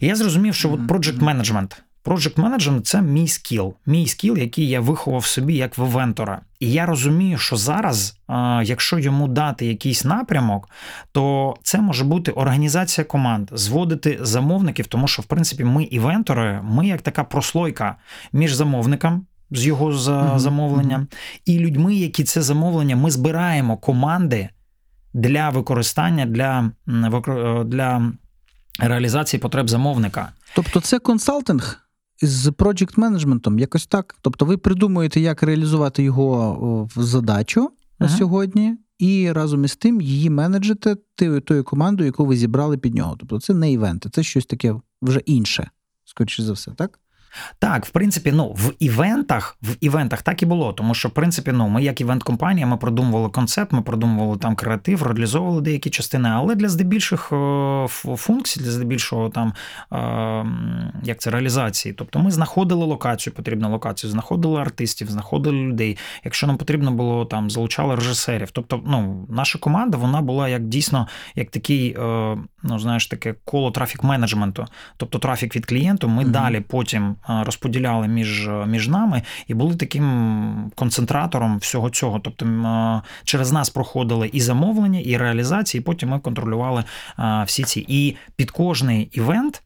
І 0.00 0.06
я 0.06 0.14
зрозумів, 0.14 0.54
що 0.54 0.72
от 0.72 0.80
project 0.80 1.18
management 1.18 1.76
Project 2.04 2.34
Management– 2.34 2.80
це 2.82 3.02
мій 3.02 3.28
скіл, 3.28 3.74
мій 3.86 4.06
скіл, 4.06 4.38
який 4.38 4.68
я 4.68 4.80
виховав 4.80 5.24
собі 5.24 5.54
як 5.54 5.78
в 5.78 5.82
вентора. 5.82 6.40
І 6.60 6.72
я 6.72 6.86
розумію, 6.86 7.38
що 7.38 7.56
зараз, 7.56 8.16
якщо 8.64 8.98
йому 8.98 9.28
дати 9.28 9.66
якийсь 9.66 10.04
напрямок, 10.04 10.68
то 11.12 11.56
це 11.62 11.80
може 11.80 12.04
бути 12.04 12.30
організація 12.30 13.04
команд, 13.04 13.50
зводити 13.52 14.18
замовників, 14.22 14.86
тому 14.86 15.08
що, 15.08 15.22
в 15.22 15.24
принципі, 15.24 15.64
ми 15.64 15.84
івентори, 15.84 16.60
ми 16.62 16.86
як 16.86 17.02
така 17.02 17.24
прослойка 17.24 17.96
між 18.32 18.54
замовником. 18.54 19.26
З 19.54 19.66
його 19.66 19.92
замовленням 20.38 21.06
і 21.44 21.58
людьми, 21.58 21.94
які 21.94 22.24
це 22.24 22.42
замовлення, 22.42 22.96
ми 22.96 23.10
збираємо 23.10 23.76
команди 23.76 24.48
для 25.14 25.50
використання 25.50 26.26
для 26.26 26.70
для 27.64 28.12
реалізації 28.78 29.40
потреб 29.40 29.70
замовника. 29.70 30.28
Тобто, 30.54 30.80
це 30.80 30.98
консалтинг 30.98 31.78
з 32.22 32.48
project 32.48 32.98
менеджментом 32.98 33.58
якось 33.58 33.86
так. 33.86 34.16
Тобто, 34.20 34.44
ви 34.44 34.56
придумуєте, 34.56 35.20
як 35.20 35.42
реалізувати 35.42 36.02
його 36.02 36.88
в 36.96 37.02
задачу 37.02 37.70
ага. 37.98 38.16
сьогодні, 38.18 38.76
і 38.98 39.32
разом 39.32 39.64
із 39.64 39.76
тим 39.76 40.00
її 40.00 40.30
менеджите 40.30 40.96
тою 41.44 41.64
командою, 41.64 42.06
яку 42.06 42.26
ви 42.26 42.36
зібрали 42.36 42.78
під 42.78 42.94
нього. 42.94 43.16
Тобто, 43.20 43.40
це 43.40 43.54
не 43.54 43.72
івенти, 43.72 44.10
це 44.10 44.22
щось 44.22 44.46
таке 44.46 44.74
вже 45.02 45.20
інше, 45.20 45.70
скоріше 46.04 46.42
за 46.42 46.52
все, 46.52 46.70
так? 46.70 46.98
Так, 47.58 47.86
в 47.86 47.90
принципі, 47.90 48.32
ну 48.32 48.48
в 48.48 48.72
івентах, 48.78 49.56
в 49.62 49.76
івентах 49.80 50.22
так 50.22 50.42
і 50.42 50.46
було. 50.46 50.72
Тому 50.72 50.94
що, 50.94 51.08
в 51.08 51.12
принципі, 51.12 51.52
ну 51.52 51.68
ми 51.68 51.82
як 51.82 52.00
івент-компанія, 52.00 52.66
ми 52.66 52.76
продумували 52.76 53.28
концепт, 53.28 53.72
ми 53.72 53.82
продумували 53.82 54.38
там 54.38 54.54
креатив, 54.54 55.02
реалізовували 55.02 55.60
деякі 55.60 55.90
частини. 55.90 56.28
Але 56.28 56.54
для 56.54 56.68
здебільших 56.68 57.32
е, 57.32 57.86
функцій, 58.16 58.60
для 58.60 58.70
здебільшого 58.70 59.28
там 59.28 59.52
е, 59.92 60.46
як 61.02 61.18
це 61.18 61.30
реалізації. 61.30 61.94
Тобто 61.94 62.18
ми 62.18 62.30
знаходили 62.30 62.84
локацію, 62.84 63.34
потрібну 63.34 63.70
локацію, 63.70 64.10
знаходили 64.10 64.60
артистів, 64.60 65.10
знаходили 65.10 65.56
людей. 65.56 65.98
Якщо 66.24 66.46
нам 66.46 66.56
потрібно 66.56 66.92
було 66.92 67.24
там, 67.24 67.50
залучали 67.50 67.94
режисерів. 67.94 68.50
Тобто, 68.50 68.82
ну, 68.86 69.26
наша 69.28 69.58
команда 69.58 69.98
вона 69.98 70.22
була 70.22 70.48
як 70.48 70.68
дійсно 70.68 71.08
як 71.34 71.50
такий, 71.50 71.96
е, 71.98 72.36
ну 72.62 72.78
знаєш, 72.78 73.06
таке 73.06 73.34
коло 73.44 73.70
трафік 73.70 74.04
менеджменту, 74.04 74.66
тобто 74.96 75.18
трафік 75.18 75.56
від 75.56 75.66
клієнту. 75.66 76.08
Ми 76.08 76.24
mm-hmm. 76.24 76.30
далі 76.30 76.60
потім 76.60 77.16
розподіляли 77.28 78.08
між 78.08 78.48
між 78.66 78.88
нами 78.88 79.22
і 79.46 79.54
були 79.54 79.76
таким 79.76 80.72
концентратором 80.74 81.58
всього 81.58 81.90
цього. 81.90 82.20
Тобто 82.20 83.02
через 83.24 83.52
нас 83.52 83.70
проходили 83.70 84.30
і 84.32 84.40
замовлення, 84.40 85.00
і 85.00 85.16
реалізації, 85.16 85.80
і 85.80 85.84
потім 85.84 86.08
ми 86.08 86.20
контролювали 86.20 86.84
всі 87.46 87.64
ці. 87.64 87.84
І 87.88 88.16
під 88.36 88.50
кожний 88.50 89.02
івент 89.12 89.62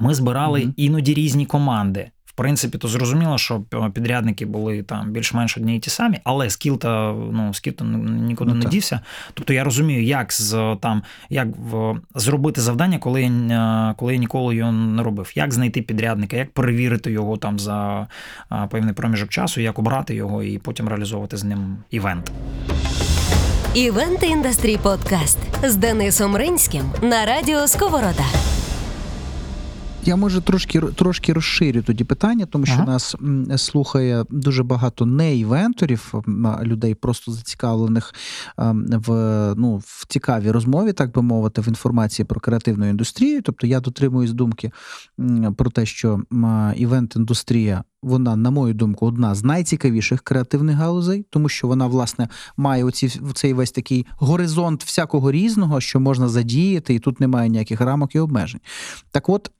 ми 0.00 0.14
збирали 0.14 0.60
mm-hmm. 0.60 0.74
іноді 0.76 1.14
різні 1.14 1.46
команди 1.46 2.10
принципі, 2.36 2.78
то 2.78 2.88
зрозуміло, 2.88 3.38
що 3.38 3.60
підрядники 3.94 4.46
були 4.46 4.82
там 4.82 5.10
більш-менш 5.10 5.56
одні 5.56 5.76
і 5.76 5.78
ті 5.78 5.90
самі, 5.90 6.20
але 6.24 6.50
скіл 6.50 6.78
та 6.78 7.12
ну 7.12 7.54
скіл 7.54 7.72
та 7.72 7.84
нікуди 7.84 8.52
ну, 8.52 8.58
не 8.58 8.64
дівся. 8.64 9.00
Тобто 9.34 9.52
я 9.52 9.64
розумію, 9.64 10.02
як 10.02 10.32
з 10.32 10.76
там 10.80 11.02
як 11.30 11.48
в 11.70 11.94
зробити 12.14 12.60
завдання, 12.60 12.98
коли 12.98 13.22
я 13.22 13.94
коли 13.98 14.12
я 14.12 14.18
ніколи 14.18 14.56
його 14.56 14.72
не 14.72 15.02
робив. 15.02 15.32
Як 15.34 15.54
знайти 15.54 15.82
підрядника, 15.82 16.36
як 16.36 16.50
перевірити 16.50 17.12
його 17.12 17.36
там 17.36 17.58
за 17.58 18.06
певний 18.70 18.94
проміжок 18.94 19.28
часу, 19.28 19.60
як 19.60 19.78
обрати 19.78 20.14
його 20.14 20.42
і 20.42 20.58
потім 20.58 20.88
реалізовувати 20.88 21.36
з 21.36 21.44
ним 21.44 21.76
івент. 21.90 22.32
Івент 23.74 24.22
індастрі 24.22 24.76
подкаст 24.76 25.38
з 25.62 25.76
Денисом 25.76 26.36
Ринським 26.36 26.92
на 27.02 27.26
радіо 27.26 27.66
Сковорода. 27.66 28.24
Я 30.06 30.16
може 30.16 30.40
трошки 30.40 30.80
трошки 30.80 31.32
розширю 31.32 31.82
тоді 31.82 32.04
питання, 32.04 32.46
тому 32.46 32.66
що 32.66 32.74
ага. 32.74 32.84
нас 32.84 33.16
слухає 33.56 34.24
дуже 34.30 34.62
багато 34.62 35.06
не 35.06 35.36
івенторів, 35.36 36.14
людей 36.62 36.94
просто 36.94 37.32
зацікавлених 37.32 38.14
в 38.90 39.10
ну, 39.56 39.76
в 39.76 40.06
цікавій 40.08 40.50
розмові, 40.50 40.92
так 40.92 41.12
би 41.12 41.22
мовити, 41.22 41.60
в 41.60 41.68
інформації 41.68 42.26
про 42.26 42.40
креативну 42.40 42.88
індустрію. 42.88 43.42
Тобто 43.42 43.66
я 43.66 43.80
дотримуюсь 43.80 44.32
думки 44.32 44.70
про 45.56 45.70
те, 45.70 45.86
що 45.86 46.20
івент-індустрія 46.76 47.82
вона, 48.06 48.36
на 48.36 48.50
мою 48.50 48.74
думку, 48.74 49.06
одна 49.06 49.34
з 49.34 49.44
найцікавіших 49.44 50.22
креативних 50.22 50.76
галузей, 50.76 51.26
тому 51.30 51.48
що 51.48 51.68
вона, 51.68 51.86
власне, 51.86 52.28
має 52.56 52.84
оці, 52.84 53.20
цей 53.34 53.52
весь 53.52 53.70
такий 53.70 54.06
горизонт 54.18 54.84
всякого 54.84 55.32
різного, 55.32 55.80
що 55.80 56.00
можна 56.00 56.28
задіяти, 56.28 56.94
і 56.94 56.98
тут 56.98 57.20
немає 57.20 57.48
ніяких 57.48 57.80
рамок 57.80 58.14
і 58.14 58.18
обмежень. 58.18 58.60
Так 59.10 59.28
от. 59.28 59.50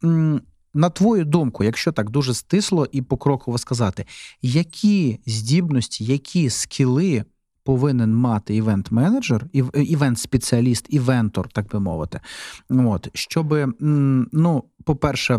На 0.75 0.91
твою 0.91 1.25
думку, 1.25 1.65
якщо 1.65 1.93
так 1.93 2.11
дуже 2.11 2.35
стисло 2.35 2.87
і 2.93 3.03
покроково 3.03 3.59
сказати, 3.59 4.05
які 4.43 5.19
здібності, 5.26 6.05
які 6.05 6.50
скіли 6.50 7.25
повинен 7.65 8.15
мати 8.15 8.55
івент-менеджер, 8.55 9.47
івент-спеціаліст, 9.75 10.87
івентор, 10.88 11.49
так 11.49 11.69
би 11.73 11.81
мовити, 11.81 12.21
от, 12.71 13.09
щоб 13.15 13.75
ну, 14.33 14.65
по-перше, 14.87 15.38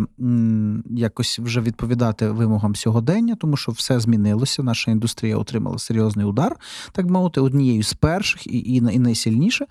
якось 0.90 1.40
вже 1.40 1.62
відповідати 1.62 2.30
вимогам 2.30 2.76
сьогодення, 2.76 3.36
тому 3.36 3.58
що 3.58 3.72
все 3.72 4.00
змінилося. 4.00 4.64
Наша 4.64 4.92
індустрія 4.92 5.38
отримала 5.38 5.78
серйозний 5.78 6.26
удар, 6.26 6.56
так 6.92 7.06
мовити, 7.06 7.42
однією 7.42 7.84
з 7.84 7.94
перших 7.94 8.48
і 8.48 8.76
і, 8.76 8.82
найсильніше. 8.82 9.66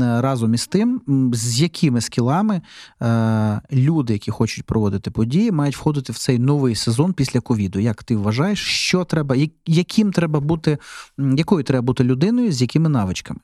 Разом 0.00 0.54
із 0.54 0.66
тим, 0.66 1.02
з 1.32 1.60
якими 1.60 2.00
скілами 2.00 2.62
е, 3.02 3.60
люди, 3.72 4.12
які 4.12 4.30
хочуть 4.30 4.66
проводити 4.66 5.10
події, 5.10 5.52
мають 5.52 5.76
входити 5.76 6.12
в 6.12 6.18
цей 6.18 6.38
новий 6.38 6.74
сезон 6.74 7.12
після 7.12 7.40
ковіду. 7.40 7.78
Як 7.78 8.04
ти 8.04 8.16
вважаєш, 8.16 8.58
що 8.58 9.04
треба, 9.04 9.36
яким 9.66 10.12
треба 10.12 10.40
бути, 10.40 10.78
якою 11.18 11.64
треба 11.64 11.82
бути 11.82 12.04
людиною, 12.04 12.52
з 12.52 12.62
якими 12.62 12.88
навичками? 12.88 13.40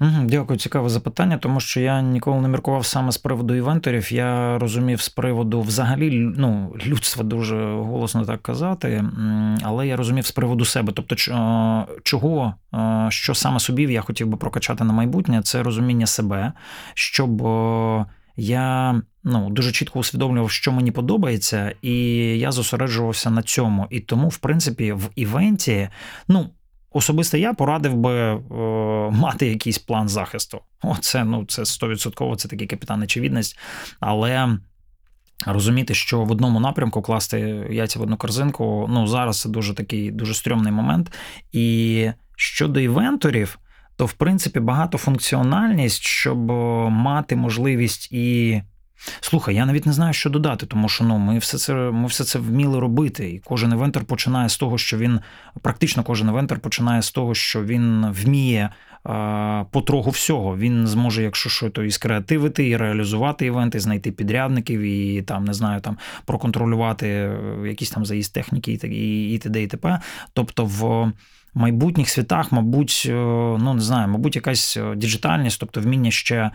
Дякую, 0.00 0.58
цікаве 0.58 0.88
запитання, 0.88 1.38
тому 1.38 1.60
що 1.60 1.80
я 1.80 2.02
ніколи 2.02 2.40
не 2.40 2.48
міркував 2.48 2.86
саме 2.86 3.12
з 3.12 3.18
приводу 3.18 3.54
івенторів. 3.54 4.12
Я 4.12 4.58
розумів 4.58 5.00
з 5.00 5.08
приводу 5.08 5.60
взагалі 5.60 6.10
ну, 6.36 6.76
людства 6.86 7.24
дуже 7.24 7.56
голосно 7.72 8.24
так 8.24 8.42
казати, 8.42 9.04
але 9.62 9.86
я 9.86 9.96
розумів 9.96 10.26
з 10.26 10.32
приводу 10.32 10.64
себе. 10.64 10.92
Тобто, 10.92 11.14
чого, 12.02 12.54
що 13.08 13.34
саме 13.34 13.60
собі 13.60 13.82
я 13.82 14.00
хотів 14.00 14.26
би 14.26 14.36
прокачати 14.36 14.84
на 14.84 14.92
майбутнє, 14.92 15.42
це 15.42 15.62
розуміння 15.62 16.06
себе, 16.06 16.52
щоб 16.94 17.42
я 18.36 19.00
ну, 19.24 19.50
дуже 19.50 19.72
чітко 19.72 19.98
усвідомлював, 19.98 20.50
що 20.50 20.72
мені 20.72 20.90
подобається, 20.90 21.74
і 21.82 21.94
я 22.38 22.52
зосереджувався 22.52 23.30
на 23.30 23.42
цьому. 23.42 23.86
І 23.90 24.00
тому, 24.00 24.28
в 24.28 24.36
принципі, 24.36 24.92
в 24.92 25.10
івенті, 25.14 25.88
ну. 26.28 26.50
Особисто 26.98 27.36
я 27.36 27.54
порадив 27.54 27.96
би 27.96 28.14
е, 28.14 28.40
мати 29.10 29.46
якийсь 29.46 29.78
план 29.78 30.08
захисту. 30.08 30.60
Оце 30.82 31.24
ну 31.24 31.44
це 31.44 31.62
100%, 31.62 32.36
це 32.36 32.48
такий 32.48 32.66
капітан 32.66 33.02
очевидність. 33.02 33.58
Але 34.00 34.58
розуміти, 35.46 35.94
що 35.94 36.24
в 36.24 36.30
одному 36.30 36.60
напрямку 36.60 37.02
класти 37.02 37.38
яйця 37.70 37.98
в 37.98 38.02
одну 38.02 38.16
корзинку, 38.16 38.86
ну 38.90 39.06
зараз 39.06 39.40
це 39.40 39.48
дуже 39.48 39.74
такий 39.74 40.10
дуже 40.10 40.34
стрьомний 40.34 40.72
момент. 40.72 41.12
І 41.52 42.10
щодо 42.36 42.80
івенторів, 42.80 43.58
то 43.96 44.06
в 44.06 44.12
принципі 44.12 44.60
багатофункціональність, 44.60 46.02
щоб 46.02 46.38
мати 46.90 47.36
можливість 47.36 48.12
і 48.12 48.62
Слухай, 49.20 49.54
я 49.54 49.66
навіть 49.66 49.86
не 49.86 49.92
знаю, 49.92 50.12
що 50.12 50.30
додати, 50.30 50.66
тому 50.66 50.88
що 50.88 51.04
ну 51.04 51.18
ми 51.18 51.38
все 51.38 51.58
це 51.58 51.74
ми 51.74 52.06
все 52.06 52.24
це 52.24 52.38
вміли 52.38 52.80
робити. 52.80 53.30
І 53.30 53.38
кожен 53.38 53.72
івентер 53.72 54.04
починає 54.04 54.48
з 54.48 54.56
того, 54.56 54.78
що 54.78 54.98
він 54.98 55.20
практично 55.62 56.02
кожен 56.02 56.28
івентер 56.28 56.58
починає 56.60 57.02
з 57.02 57.10
того, 57.10 57.34
що 57.34 57.64
він 57.64 58.06
вміє 58.10 58.70
е, 59.06 59.64
потроху 59.70 60.10
всього. 60.10 60.56
Він 60.56 60.86
зможе, 60.86 61.22
якщо 61.22 61.50
що, 61.50 61.70
то 61.70 61.84
і 61.84 61.90
скреативити, 61.90 62.68
і 62.68 62.76
реалізувати 62.76 63.46
івенти, 63.46 63.80
знайти 63.80 64.12
підрядників, 64.12 64.80
і 64.80 65.22
там 65.22 65.44
не 65.44 65.54
знаю, 65.54 65.80
там 65.80 65.98
проконтролювати 66.24 67.08
е, 67.08 67.38
якісь 67.68 67.90
там 67.90 68.06
заїзд 68.06 68.34
техніки, 68.34 68.72
і 68.72 69.32
і 69.32 69.38
т.д. 69.38 69.62
і 69.62 69.66
т.п. 69.66 70.00
Тобто 70.32 70.64
в 70.64 71.12
майбутніх 71.58 72.08
світах, 72.08 72.52
мабуть, 72.52 73.02
е, 73.06 73.12
ну 73.60 73.74
не 73.74 73.80
знаю, 73.80 74.08
мабуть, 74.08 74.36
якась 74.36 74.76
е, 74.76 74.96
діджитальність, 74.96 75.60
тобто 75.60 75.80
вміння 75.80 76.10
ще 76.10 76.50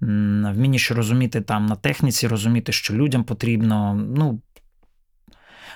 вміння 0.00 0.78
ще 0.78 0.94
розуміти 0.94 1.40
там 1.40 1.66
на 1.66 1.76
техніці, 1.76 2.28
розуміти, 2.28 2.72
що 2.72 2.94
людям 2.94 3.24
потрібно. 3.24 3.94
Ну 4.16 4.40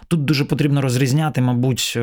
тут 0.09 0.25
дуже 0.25 0.45
потрібно 0.45 0.81
розрізняти, 0.81 1.41
мабуть. 1.41 1.99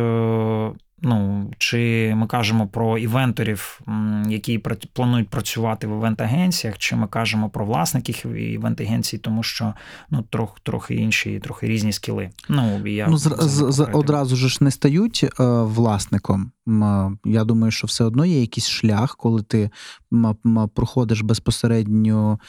Ну, 1.01 1.49
чи 1.57 2.13
ми 2.17 2.27
кажемо 2.27 2.67
про 2.67 2.97
івенторів, 2.97 3.81
які 4.29 4.63
планують 4.93 5.29
працювати 5.29 5.87
в 5.87 5.91
івент-агенціях, 5.91 6.77
чи 6.77 6.95
ми 6.95 7.07
кажемо 7.07 7.49
про 7.49 7.65
власників 7.65 8.31
івент-агенцій, 8.33 9.17
тому 9.17 9.43
що 9.43 9.73
ну, 10.09 10.21
трохи 10.21 10.59
трохи 10.63 10.95
інші, 10.95 11.39
трохи 11.39 11.67
різні 11.67 11.91
скіли. 11.91 12.29
Ну, 12.49 12.87
я 12.87 13.07
ну, 13.07 13.17
з, 13.17 13.35
з, 13.69 13.87
одразу 13.93 14.35
ж 14.35 14.57
не 14.61 14.71
стають 14.71 15.23
е, 15.23 15.43
власником. 15.61 16.51
Я 17.25 17.43
думаю, 17.43 17.71
що 17.71 17.87
все 17.87 18.03
одно 18.03 18.25
є 18.25 18.41
якийсь 18.41 18.67
шлях, 18.67 19.17
коли 19.17 19.43
ти 19.43 19.69
проходиш 20.75 21.21
безпосередньо 21.21 22.39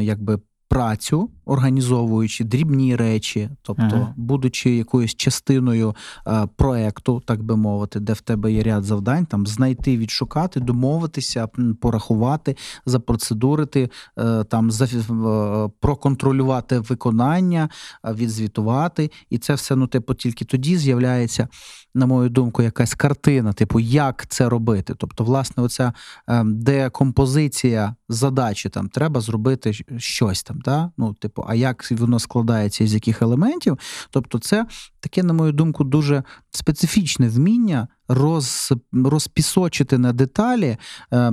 якби 0.00 0.38
працю, 0.68 1.30
організовуючи 1.48 2.44
дрібні 2.44 2.96
речі, 2.96 3.50
тобто, 3.62 3.82
ага. 3.82 4.14
будучи 4.16 4.70
якоюсь 4.70 5.14
частиною 5.14 5.94
е, 6.26 6.48
проекту, 6.56 7.22
так 7.26 7.42
би 7.42 7.56
мовити, 7.56 8.00
де 8.00 8.12
в 8.12 8.20
тебе 8.20 8.52
є 8.52 8.62
ряд 8.62 8.84
завдань, 8.84 9.26
там 9.26 9.46
знайти, 9.46 9.96
відшукати, 9.96 10.60
домовитися, 10.60 11.48
порахувати, 11.80 12.56
запроцедурити, 12.86 13.90
е, 14.18 14.44
там 14.44 14.70
за 14.70 14.84
е, 14.84 15.70
проконтролювати 15.80 16.78
виконання, 16.78 17.68
відзвітувати, 18.04 19.10
і 19.30 19.38
це 19.38 19.54
все 19.54 19.76
ну, 19.76 19.86
типу, 19.86 20.14
тільки 20.14 20.44
тоді 20.44 20.76
з'являється 20.76 21.48
на 21.94 22.06
мою 22.06 22.28
думку, 22.28 22.62
якась 22.62 22.94
картина, 22.94 23.52
типу, 23.52 23.80
як 23.80 24.26
це 24.26 24.48
робити. 24.48 24.94
Тобто, 24.98 25.24
власне, 25.24 25.62
оця 25.62 25.92
ем, 26.26 26.60
декомпозиція 26.60 27.94
задачі 28.08 28.68
там 28.68 28.88
треба 28.88 29.20
зробити 29.20 29.72
щось 29.98 30.42
там. 30.42 30.60
Да? 30.64 30.90
Ну, 30.96 31.14
типу, 31.14 31.37
а 31.48 31.54
як 31.54 31.90
воно 31.90 32.18
складається 32.18 32.84
із 32.84 32.94
яких 32.94 33.22
елементів? 33.22 33.78
Тобто, 34.10 34.38
це 34.38 34.66
таке, 35.00 35.22
на 35.22 35.32
мою 35.32 35.52
думку, 35.52 35.84
дуже 35.84 36.22
специфічне 36.50 37.28
вміння 37.28 37.88
роз, 38.08 38.72
розпісочити 38.92 39.98
на 39.98 40.12
деталі 40.12 40.76
е, 41.12 41.32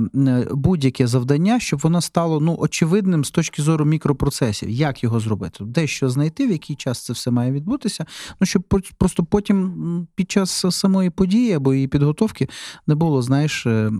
будь-яке 0.50 1.06
завдання, 1.06 1.60
щоб 1.60 1.80
воно 1.80 2.00
стало 2.00 2.40
ну, 2.40 2.56
очевидним 2.58 3.24
з 3.24 3.30
точки 3.30 3.62
зору 3.62 3.84
мікропроцесів. 3.84 4.70
Як 4.70 5.04
його 5.04 5.20
зробити? 5.20 5.64
Де 5.64 5.86
що 5.86 6.10
знайти, 6.10 6.46
в 6.46 6.50
який 6.50 6.76
час 6.76 7.04
це 7.04 7.12
все 7.12 7.30
має 7.30 7.52
відбутися. 7.52 8.06
Ну, 8.40 8.46
щоб 8.46 8.62
просто 8.98 9.24
потім 9.24 10.06
під 10.14 10.30
час 10.30 10.66
самої 10.70 11.10
події 11.10 11.52
або 11.52 11.74
її 11.74 11.88
підготовки 11.88 12.48
не 12.86 12.94
було, 12.94 13.22
знаєш, 13.22 13.66
е, 13.66 13.92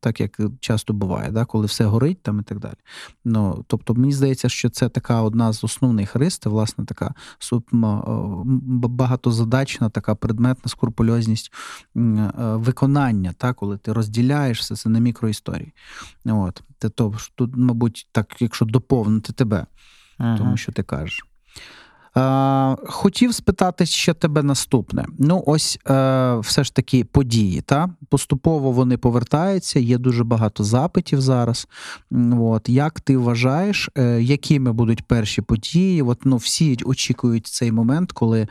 так 0.00 0.20
як 0.20 0.40
часто 0.60 0.92
буває, 0.92 1.30
да, 1.30 1.44
коли 1.44 1.66
все 1.66 1.84
горить 1.84 2.22
там 2.22 2.40
і 2.40 2.42
так 2.42 2.58
далі. 2.58 2.74
Ну, 3.24 3.64
Тобто, 3.66 3.94
мені 3.94 4.12
здається, 4.12 4.48
що 4.48 4.70
це 4.70 4.88
така 4.88 5.22
одна 5.22 5.52
з 5.52 5.64
основних 5.64 6.16
рис, 6.16 6.38
це, 6.38 6.50
власне, 6.50 6.84
така 6.84 7.14
багатозадачна, 8.72 9.88
така 9.88 10.14
предметна 10.14 10.68
скрупульозність 10.68 11.52
Е, 12.19 12.19
виконання, 12.36 13.32
та, 13.32 13.52
коли 13.52 13.78
ти 13.78 13.92
розділяєш 13.92 14.60
все 14.60 14.76
це 14.76 14.88
на 14.88 14.98
мікроісторії. 14.98 15.72
От. 16.24 16.62
Тобто, 16.78 17.10
то, 17.10 17.18
тут, 17.34 17.56
мабуть, 17.56 18.08
так, 18.12 18.36
якщо 18.40 18.64
доповнити 18.64 19.32
тебе, 19.32 19.66
ага. 20.18 20.38
тому 20.38 20.56
що 20.56 20.72
ти 20.72 20.82
кажеш. 20.82 21.24
Хотів 22.86 23.34
спитати 23.34 23.86
ще 23.86 24.14
тебе 24.14 24.42
наступне. 24.42 25.06
Ну, 25.18 25.42
ось 25.46 25.78
е, 25.90 26.36
все 26.36 26.64
ж 26.64 26.74
таки 26.74 27.04
події. 27.04 27.60
Та? 27.60 27.90
Поступово 28.08 28.72
вони 28.72 28.96
повертаються, 28.96 29.80
є 29.80 29.98
дуже 29.98 30.24
багато 30.24 30.64
запитів 30.64 31.20
зараз. 31.20 31.68
От. 32.40 32.68
Як 32.68 33.00
ти 33.00 33.16
вважаєш, 33.16 33.90
е, 33.98 34.22
якими 34.22 34.72
будуть 34.72 35.02
перші 35.02 35.42
події? 35.42 36.02
От, 36.02 36.18
ну, 36.24 36.36
Всі 36.36 36.78
очікують 36.84 37.46
цей 37.46 37.72
момент, 37.72 38.12
коли 38.12 38.48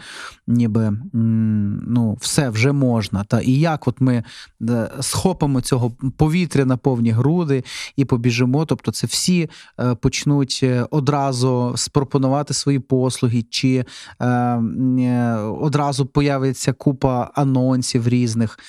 ніби 0.47 0.93
ну, 1.13 2.17
все 2.21 2.49
вже 2.49 2.71
можна. 2.71 3.23
Та? 3.23 3.41
І 3.41 3.51
як 3.51 3.87
от 3.87 4.01
ми 4.01 4.23
е, 4.69 4.89
схопимо 5.01 5.61
цього 5.61 5.91
повітря 6.17 6.65
на 6.65 6.77
повні 6.77 7.11
груди 7.11 7.63
і 7.95 8.05
побіжимо. 8.05 8.65
Тобто, 8.65 8.91
це 8.91 9.07
всі 9.07 9.49
е, 9.79 9.95
почнуть 9.95 10.59
е, 10.63 10.85
одразу 10.91 11.73
спропонувати 11.75 12.53
свої 12.53 12.79
послуги 12.79 13.43
чи 13.49 13.85
е, 14.19 14.25
е, 14.25 15.35
одразу 15.37 16.05
появиться 16.05 16.73
купа 16.73 17.31
анонсів 17.35 18.07
різних. 18.07 18.59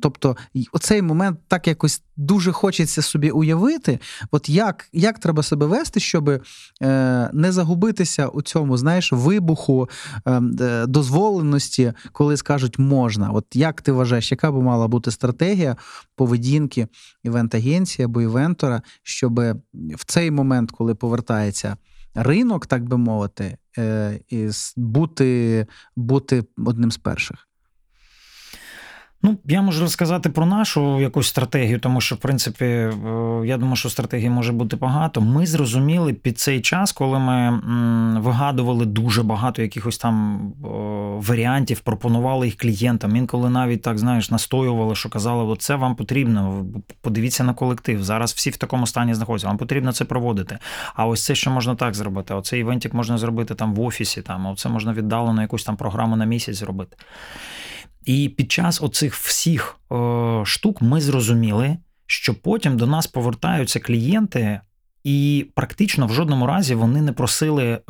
Тобто, 0.00 0.36
оцей 0.72 1.02
момент 1.02 1.38
так 1.48 1.68
якось 1.68 2.02
дуже 2.16 2.52
хочеться 2.52 3.02
собі 3.02 3.30
уявити, 3.30 3.98
от 4.30 4.48
як 4.48 4.88
як 4.92 5.18
треба 5.18 5.42
себе 5.42 5.66
вести, 5.66 6.00
щоб 6.00 6.28
е, 6.28 6.40
не 7.32 7.52
загубитися 7.52 8.28
у 8.28 8.42
цьому, 8.42 8.76
знаєш, 8.76 9.12
вибуху 9.12 9.88
дозволеності, 10.86 11.92
коли 12.12 12.36
скажуть 12.36 12.78
можна. 12.78 13.30
От 13.30 13.46
як 13.54 13.82
ти 13.82 13.92
вважаєш, 13.92 14.30
яка 14.30 14.52
би 14.52 14.62
мала 14.62 14.88
бути 14.88 15.10
стратегія 15.10 15.76
поведінки 16.16 16.88
івент-агенції 17.24 18.04
або 18.06 18.22
івентора, 18.22 18.82
щоб 19.02 19.40
в 19.96 20.04
цей 20.06 20.30
момент, 20.30 20.70
коли 20.70 20.94
повертається 20.94 21.76
ринок, 22.14 22.66
так 22.66 22.84
би 22.84 22.96
мовити, 22.96 23.58
е, 23.78 24.20
і 24.28 24.48
бути, 24.76 25.66
бути 25.96 26.44
одним 26.56 26.90
з 26.90 26.98
перших. 26.98 27.49
Ну, 29.22 29.38
я 29.44 29.62
можу 29.62 29.80
розказати 29.80 30.28
про 30.28 30.46
нашу 30.46 31.00
якусь 31.00 31.28
стратегію, 31.28 31.78
тому 31.78 32.00
що, 32.00 32.14
в 32.14 32.18
принципі, 32.18 32.64
е, 32.64 32.92
я 33.44 33.56
думаю, 33.56 33.76
що 33.76 33.90
стратегії 33.90 34.30
може 34.30 34.52
бути 34.52 34.76
багато. 34.76 35.20
Ми 35.20 35.46
зрозуміли 35.46 36.12
під 36.12 36.38
цей 36.38 36.60
час, 36.60 36.92
коли 36.92 37.18
ми 37.18 37.60
вигадували 38.20 38.86
дуже 38.86 39.22
багато 39.22 39.62
якихось 39.62 39.98
там 39.98 40.40
варіантів, 41.20 41.80
пропонували 41.80 42.46
їх 42.46 42.56
клієнтам. 42.56 43.16
Інколи 43.16 43.50
навіть 43.50 43.82
так 43.82 43.98
знаєш, 43.98 44.30
настоювали, 44.30 44.94
що 44.94 45.08
казали, 45.08 45.44
от 45.44 45.62
це 45.62 45.74
вам 45.76 45.94
потрібно. 45.94 46.66
Подивіться 47.00 47.44
на 47.44 47.54
колектив. 47.54 48.02
Зараз 48.04 48.32
всі 48.32 48.50
в 48.50 48.56
такому 48.56 48.86
стані 48.86 49.14
знаходяться. 49.14 49.46
Вам 49.46 49.58
потрібно 49.58 49.92
це 49.92 50.04
проводити. 50.04 50.58
А 50.94 51.06
ось 51.06 51.24
це 51.24 51.34
що 51.34 51.50
можна 51.50 51.74
так 51.74 51.94
зробити. 51.94 52.34
Оцей 52.34 52.60
івентик 52.60 52.94
можна 52.94 53.18
зробити 53.18 53.54
там 53.54 53.74
в 53.74 53.80
офісі, 53.80 54.22
там, 54.22 54.46
оце 54.46 54.68
можна 54.68 54.92
віддалено 54.92 55.42
якусь 55.42 55.64
там 55.64 55.76
програму 55.76 56.16
на 56.16 56.24
місяць 56.24 56.56
зробити. 56.56 56.96
І 58.04 58.28
під 58.28 58.52
час 58.52 58.82
оцих 58.82 59.14
всіх 59.14 59.76
е, 59.92 60.42
штук 60.44 60.82
ми 60.82 61.00
зрозуміли, 61.00 61.76
що 62.06 62.34
потім 62.34 62.76
до 62.76 62.86
нас 62.86 63.06
повертаються 63.06 63.80
клієнти, 63.80 64.60
і 65.04 65.46
практично 65.54 66.06
в 66.06 66.12
жодному 66.12 66.46
разі 66.46 66.74
вони 66.74 67.02
не 67.02 67.12
просили 67.12 67.64
е, 67.64 67.80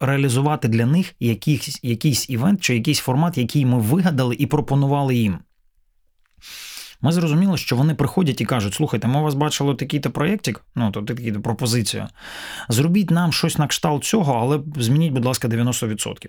реалізувати 0.00 0.68
для 0.68 0.86
них 0.86 1.14
якийсь, 1.20 1.80
якийсь 1.82 2.30
івент 2.30 2.60
чи 2.60 2.74
якийсь 2.74 2.98
формат, 2.98 3.38
який 3.38 3.66
ми 3.66 3.78
вигадали 3.78 4.36
і 4.38 4.46
пропонували 4.46 5.16
їм. 5.16 5.38
Ми 7.00 7.12
зрозуміли, 7.12 7.56
що 7.56 7.76
вони 7.76 7.94
приходять 7.94 8.40
і 8.40 8.44
кажуть: 8.44 8.74
слухайте, 8.74 9.08
ми 9.08 9.22
вас 9.22 9.34
бачили 9.34 9.74
такий-то 9.74 10.10
проєктик, 10.10 10.64
ну 10.74 10.90
то 10.90 11.02
такий-то 11.02 11.40
пропозицію. 11.40 12.08
Зробіть 12.68 13.10
нам 13.10 13.32
щось 13.32 13.58
на 13.58 13.66
кшталт 13.66 14.04
цього, 14.04 14.34
але 14.34 14.82
змініть, 14.82 15.12
будь 15.12 15.24
ласка, 15.24 15.48
90%. 15.48 16.26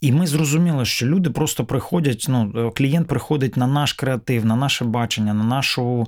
І 0.00 0.12
ми 0.12 0.26
зрозуміли, 0.26 0.84
що 0.84 1.06
люди 1.06 1.30
просто 1.30 1.64
приходять. 1.64 2.26
Ну, 2.28 2.52
е, 2.56 2.70
клієнт 2.70 3.08
приходить 3.08 3.56
на 3.56 3.66
наш 3.66 3.92
креатив, 3.92 4.44
на 4.44 4.56
наше 4.56 4.84
бачення, 4.84 5.34
на 5.34 5.44
нашу, 5.44 6.06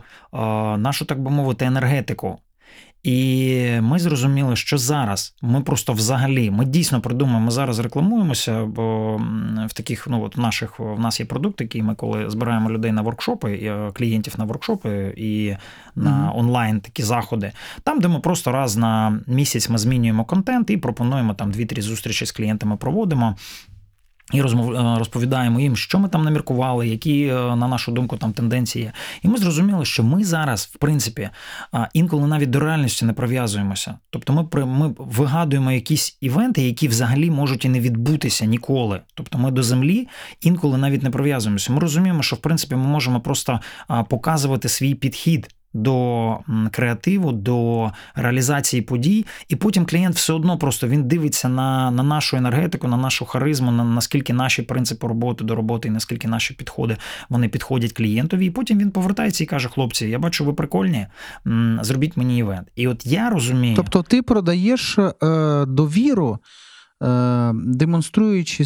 нашу, 0.79 1.05
так 1.05 1.23
би 1.23 1.31
мовити, 1.31 1.65
енергетику. 1.65 2.39
І 3.03 3.81
ми 3.81 3.99
зрозуміли, 3.99 4.57
що 4.57 4.79
зараз 4.79 5.35
ми 5.43 5.61
просто 5.61 5.93
взагалі 5.93 6.51
ми 6.51 6.65
дійсно 6.65 7.01
придумаємо, 7.01 7.45
ми 7.45 7.51
зараз 7.51 7.79
рекламуємося, 7.79 8.65
бо 8.65 9.17
в 9.67 9.73
таких 9.75 10.07
ну 10.09 10.23
от 10.23 10.37
наших 10.37 10.79
в 10.79 11.01
нас 11.01 11.21
є 11.21 11.27
продукти, 11.27 11.65
які 11.65 11.83
ми 11.83 11.95
коли 11.95 12.31
збираємо 12.31 12.71
людей 12.71 12.93
на 12.93 13.03
воркшопи, 13.03 13.53
е, 13.53 13.91
клієнтів 13.95 14.35
на 14.39 14.45
воркшопи 14.45 15.15
і 15.17 15.57
на 15.95 16.11
mm-hmm. 16.11 16.39
онлайн 16.39 16.81
такі 16.81 17.03
заходи, 17.03 17.53
там, 17.83 18.01
де 18.01 18.09
ми 18.09 18.21
просто 18.21 18.53
раз 18.53 18.77
на 18.77 19.21
місяць 19.27 19.69
ми 19.69 19.79
змінюємо 19.79 20.25
контент 20.25 20.71
і 20.71 20.77
пропонуємо 20.77 21.35
там 21.35 21.51
дві-три 21.51 21.83
зустрічі 21.83 22.27
з 22.27 22.33
клієнтами 22.33 22.77
проводимо. 22.77 23.37
І 24.33 24.43
розповідаємо 24.99 25.61
їм, 25.61 25.77
що 25.77 25.99
ми 25.99 26.09
там 26.09 26.25
наміркували, 26.25 26.89
які, 26.89 27.27
на 27.33 27.69
нашу 27.69 27.93
думку, 27.93 28.17
там 28.17 28.33
тенденції. 28.33 28.91
І 29.23 29.29
ми 29.29 29.39
зрозуміли, 29.39 29.85
що 29.85 30.03
ми 30.03 30.25
зараз, 30.25 30.71
в 30.75 30.79
принципі, 30.79 31.31
інколи 31.95 32.27
навіть 32.27 32.51
до 32.51 32.61
реальності 32.61 33.05
не 33.05 33.13
прив'язуємося. 33.13 33.99
Тобто, 34.11 34.33
ми 34.33 34.67
ми 34.67 34.95
вигадуємо 34.99 35.73
якісь 35.73 36.19
івенти, 36.21 36.63
які 36.63 36.89
взагалі 36.89 37.31
можуть 37.31 37.65
і 37.65 37.69
не 37.69 37.81
відбутися 37.81 38.45
ніколи. 38.45 39.01
Тобто, 39.15 39.39
ми 39.39 39.51
до 39.51 39.63
землі 39.63 40.09
інколи 40.41 40.79
навіть 40.79 41.03
не 41.03 41.11
прив'язуємося. 41.11 41.73
Ми 41.73 41.79
розуміємо, 41.81 42.23
що 42.23 42.37
в 42.37 42.39
принципі 42.39 42.75
ми 42.75 42.87
можемо 42.87 43.21
просто 43.21 43.61
показувати 44.09 44.69
свій 44.69 44.95
підхід 44.95 45.55
до 45.75 46.39
креативу, 46.71 47.33
до 47.33 47.91
реалізації 48.15 48.83
подій, 48.83 49.27
і 49.49 49.57
потім 49.57 49.87
клієнт 49.87 50.17
все 50.17 50.33
одно 50.33 50.59
просто 50.59 50.89
він 50.89 51.05
дивиться 51.05 51.49
на 51.49 51.91
на 51.91 52.03
нашу 52.03 52.37
енергетику, 52.37 52.89
на 52.89 52.97
нашу 52.97 53.25
харизму, 53.25 53.71
на 53.71 53.85
наскільки 53.85 54.33
наші 54.33 54.63
принципи 54.63 55.07
роботи 55.07 55.45
до 55.45 55.55
роботи, 55.55 55.89
і 55.89 55.91
наскільки 55.91 56.29
наші 56.29 56.55
підходи 56.55 56.97
вони 57.29 57.49
підходять 57.49 57.93
клієнтові. 57.93 58.47
І 58.47 58.51
потім 58.51 58.79
він 58.79 58.91
повертається 58.91 59.45
і 59.45 59.47
каже: 59.47 59.69
Хлопці, 59.69 60.07
я 60.07 60.19
бачу, 60.19 60.45
ви 60.45 60.53
прикольні, 60.53 61.07
зробіть 61.81 62.17
мені 62.17 62.39
івент. 62.39 62.69
І 62.77 62.89
от 62.89 63.07
я 63.07 63.31
розумію, 63.31 63.77
тобто 63.77 64.03
ти 64.03 64.23
продаєш 64.23 64.99
е, 64.99 65.13
довіру. 65.67 66.39
Е, 67.03 67.53
демонструючи 67.55 68.65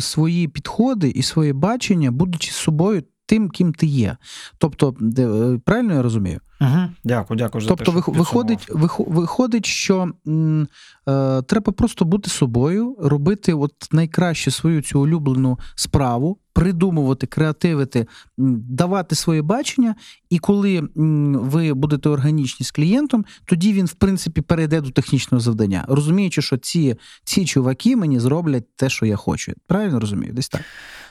свої 0.00 0.48
підходи 0.48 1.08
і 1.08 1.22
своє 1.22 1.52
бачення, 1.52 2.10
будучи 2.10 2.52
собою 2.52 3.02
тим, 3.32 3.48
ким 3.48 3.72
ти 3.72 3.86
є. 3.86 4.16
Тобто, 4.58 4.94
е, 5.18 5.58
правильно 5.64 5.94
я 5.94 6.02
розумію? 6.02 6.40
Угу. 6.62 6.88
Дякую, 7.04 7.38
дякую. 7.38 7.64
Тобто, 7.68 7.92
за 7.92 7.98
те, 7.98 8.02
що 8.02 8.12
виходить, 8.12 8.68
виходить, 8.98 9.66
що 9.66 10.08
м, 10.28 10.68
е, 11.08 11.42
треба 11.42 11.72
просто 11.72 12.04
бути 12.04 12.30
собою, 12.30 12.96
робити 13.00 13.54
от 13.54 13.72
найкраще 13.92 14.50
свою 14.50 14.82
цю 14.82 15.00
улюблену 15.00 15.58
справу, 15.74 16.38
придумувати, 16.52 17.26
креативити, 17.26 18.06
давати 18.38 19.14
своє 19.14 19.42
бачення. 19.42 19.94
І 20.30 20.38
коли 20.38 20.88
ви 21.34 21.74
будете 21.74 22.08
органічні 22.08 22.66
з 22.66 22.70
клієнтом, 22.70 23.24
тоді 23.44 23.72
він, 23.72 23.86
в 23.86 23.92
принципі, 23.92 24.40
перейде 24.40 24.80
до 24.80 24.90
технічного 24.90 25.40
завдання, 25.40 25.84
розуміючи, 25.88 26.42
що 26.42 26.56
ці 26.56 26.96
ці 27.24 27.44
чуваки 27.44 27.96
мені 27.96 28.20
зроблять 28.20 28.76
те, 28.76 28.88
що 28.88 29.06
я 29.06 29.16
хочу. 29.16 29.52
Правильно 29.66 30.00
розумію? 30.00 30.32
Десь 30.32 30.48
так. 30.48 30.62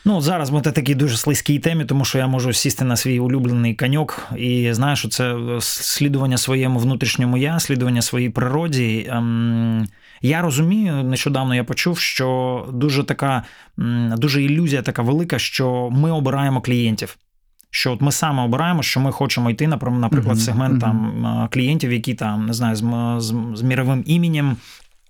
Ну 0.05 0.21
зараз 0.21 0.49
ми 0.49 0.61
на 0.65 0.71
такій 0.71 0.95
дуже 0.95 1.17
слизькій 1.17 1.59
темі, 1.59 1.85
тому 1.85 2.05
що 2.05 2.17
я 2.17 2.27
можу 2.27 2.53
сісти 2.53 2.85
на 2.85 2.95
свій 2.95 3.19
улюблений 3.19 3.75
каньок, 3.75 4.19
і 4.37 4.73
знаю, 4.73 4.95
що 4.95 5.09
це 5.09 5.33
слідування 5.59 6.37
своєму 6.37 6.79
внутрішньому 6.79 7.37
я, 7.37 7.59
слідування 7.59 8.01
своїй 8.01 8.29
природі. 8.29 9.07
Ем, 9.09 9.87
я 10.21 10.41
розумію, 10.41 11.03
нещодавно 11.03 11.55
я 11.55 11.63
почув, 11.63 11.97
що 11.97 12.65
дуже 12.73 13.03
така 13.03 13.43
дуже 14.17 14.43
ілюзія 14.43 14.81
така 14.81 15.01
велика, 15.01 15.39
що 15.39 15.89
ми 15.91 16.11
обираємо 16.11 16.61
клієнтів. 16.61 17.17
Що 17.73 17.91
от 17.91 18.01
ми 18.01 18.11
саме 18.11 18.43
обираємо, 18.43 18.83
що 18.83 18.99
ми 18.99 19.11
хочемо 19.11 19.49
йти, 19.49 19.67
наприклад, 19.67 20.37
в 20.37 20.41
сегмент 20.41 20.81
там 20.81 21.49
клієнтів, 21.51 21.93
які 21.93 22.13
там 22.13 22.45
не 22.45 22.53
знаю, 22.53 22.75
з, 22.75 22.83
з, 23.19 23.35
з 23.55 23.61
міровим 23.61 24.03
іменем. 24.05 24.57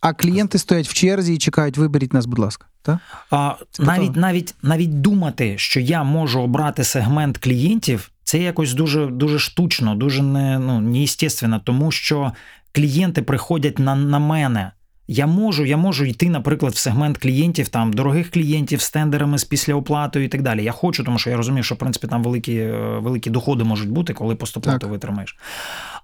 А 0.02 0.14
клієнти 0.14 0.58
стоять 0.58 0.88
в 0.88 0.94
черзі 0.94 1.34
і 1.34 1.38
чекають, 1.38 1.78
виберіть 1.78 2.14
нас, 2.14 2.26
будь 2.26 2.40
ласка. 2.40 2.68
Так? 2.82 2.98
А, 3.32 3.56
Навіть 3.80 4.16
навіть 4.16 4.56
навіть 4.62 5.02
думати, 5.02 5.54
що 5.58 5.80
я 5.80 6.04
можу 6.04 6.42
обрати 6.42 6.84
сегмент 6.84 7.38
клієнтів, 7.38 8.12
це 8.32 8.40
якось 8.40 8.74
дуже 8.74 9.06
дуже 9.06 9.40
штучно, 9.40 9.96
дуже 9.96 10.24
не 10.24 10.60
ну, 10.60 10.82
неістественно, 10.82 11.62
тому 11.64 11.92
що 11.92 12.32
клієнти 12.72 13.22
приходять 13.22 13.80
на, 13.80 13.96
на 13.96 14.20
мене. 14.20 14.72
Я 15.08 15.28
можу 15.28 15.66
я 15.66 15.78
можу 15.78 16.06
йти, 16.06 16.30
наприклад, 16.30 16.74
в 16.74 16.78
сегмент 16.78 17.18
клієнтів, 17.18 17.70
там 17.70 17.94
дорогих 17.94 18.32
клієнтів 18.32 18.82
з 18.82 18.92
тендерами 18.92 19.38
з 19.38 19.44
післяоплатою 19.44 20.26
і 20.26 20.28
так 20.28 20.42
далі. 20.42 20.64
Я 20.64 20.72
хочу, 20.72 21.04
тому 21.04 21.20
що 21.20 21.30
я 21.30 21.38
розумію, 21.38 21.64
що 21.64 21.76
в 21.76 21.78
принципі 21.78 22.08
там 22.08 22.24
великі 22.24 22.56
е, 22.56 23.00
великі 23.00 23.30
доходи 23.30 23.64
можуть 23.64 23.90
бути, 23.90 24.14
коли 24.14 24.36
постоплату 24.36 24.90
витримаєш. 24.90 25.38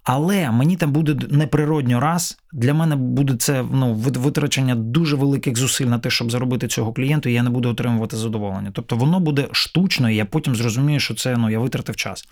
Але 0.10 0.52
мені 0.52 0.76
там 0.76 0.92
буде 0.92 1.16
неприродньо 1.30 2.00
раз. 2.00 2.38
Для 2.54 2.74
мене 2.74 2.96
буде 2.96 3.36
це 3.36 3.66
ну, 3.72 3.94
витрачення 3.94 4.76
дуже 4.76 5.16
великих 5.16 5.58
зусиль 5.58 5.86
на 5.86 6.00
те, 6.00 6.10
щоб 6.10 6.32
заробити 6.32 6.68
цього 6.68 6.94
клієнту, 6.94 7.30
і 7.30 7.34
я 7.34 7.44
не 7.44 7.50
буду 7.50 7.70
отримувати 7.70 8.18
задоволення. 8.18 8.72
Тобто 8.74 8.96
воно 8.96 9.20
буде 9.20 9.48
штучно, 9.52 10.10
і 10.10 10.16
я 10.16 10.26
потім 10.26 10.56
зрозумію, 10.56 11.00
що 11.00 11.16
це 11.16 11.38
ну, 11.38 11.50
я 11.50 11.60
витратив 11.60 11.96
час. 11.96 12.28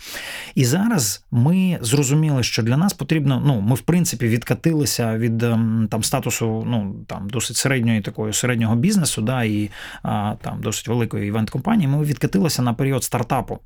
І 0.55 0.65
зараз 0.65 1.23
ми 1.31 1.77
зрозуміли, 1.81 2.43
що 2.43 2.63
для 2.63 2.77
нас 2.77 2.93
потрібно, 2.93 3.43
ну, 3.45 3.61
ми 3.61 3.75
в 3.75 3.81
принципі 3.81 4.27
відкатилися 4.27 5.17
від 5.17 5.43
ем, 5.43 5.87
там 5.91 6.03
статусу 6.03 6.63
ну, 6.67 6.95
там, 7.07 7.29
досить 7.29 7.57
середньої 7.57 8.01
такої 8.01 8.33
середнього 8.33 8.75
бізнесу, 8.75 9.21
да, 9.21 9.43
і 9.43 9.69
а, 10.03 10.35
там 10.41 10.61
досить 10.61 10.87
великої 10.87 11.27
івент-компанії. 11.27 11.87
Ми 11.87 12.03
відкатилися 12.03 12.61
на 12.61 12.73
період 12.73 13.03
стартапу. 13.03 13.59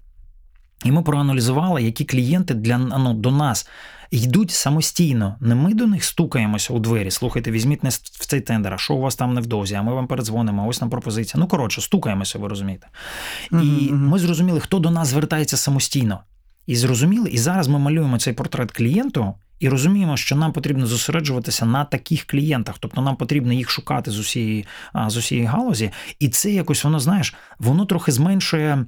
І 0.85 0.91
ми 0.91 1.01
проаналізували, 1.01 1.83
які 1.83 2.05
клієнти 2.05 2.53
для 2.53 2.77
ну, 2.77 3.13
до 3.13 3.31
нас 3.31 3.67
йдуть 4.11 4.51
самостійно. 4.51 5.35
Не 5.39 5.55
ми 5.55 5.73
до 5.73 5.87
них 5.87 6.03
стукаємося 6.03 6.73
у 6.73 6.79
двері. 6.79 7.11
Слухайте, 7.11 7.51
візьміть 7.51 7.83
нас 7.83 7.99
в 7.99 8.25
цей 8.25 8.41
тендер, 8.41 8.73
а 8.73 8.77
що 8.77 8.93
у 8.93 9.01
вас 9.01 9.15
там 9.15 9.33
невдовзі, 9.33 9.75
а 9.75 9.81
ми 9.81 9.93
вам 9.93 10.07
передзвонимо, 10.07 10.67
ось 10.67 10.81
нам 10.81 10.89
пропозиція. 10.89 11.41
Ну, 11.41 11.47
коротше, 11.47 11.81
стукаємося, 11.81 12.39
ви 12.39 12.47
розумієте. 12.47 12.87
І 13.51 13.55
mm-hmm. 13.55 13.91
ми 13.91 14.19
зрозуміли, 14.19 14.59
хто 14.59 14.79
до 14.79 14.91
нас 14.91 15.07
звертається 15.07 15.57
самостійно. 15.57 16.19
І 16.69 16.75
зрозуміли, 16.75 17.29
і 17.29 17.37
зараз 17.37 17.67
ми 17.67 17.79
малюємо 17.79 18.19
цей 18.19 18.33
портрет 18.33 18.71
клієнту. 18.71 19.33
І 19.59 19.69
розуміємо, 19.69 20.17
що 20.17 20.35
нам 20.35 20.53
потрібно 20.53 20.85
зосереджуватися 20.85 21.65
на 21.65 21.85
таких 21.85 22.25
клієнтах, 22.25 22.75
тобто 22.79 23.01
нам 23.01 23.15
потрібно 23.15 23.53
їх 23.53 23.69
шукати 23.69 24.11
з 24.11 24.19
усієї 24.19 24.65
з 25.07 25.17
усієї 25.17 25.47
галузі, 25.47 25.91
і 26.19 26.29
це 26.29 26.51
якось 26.51 26.83
воно 26.83 26.99
знаєш, 26.99 27.35
воно 27.59 27.85
трохи 27.85 28.11
зменшує, 28.11 28.85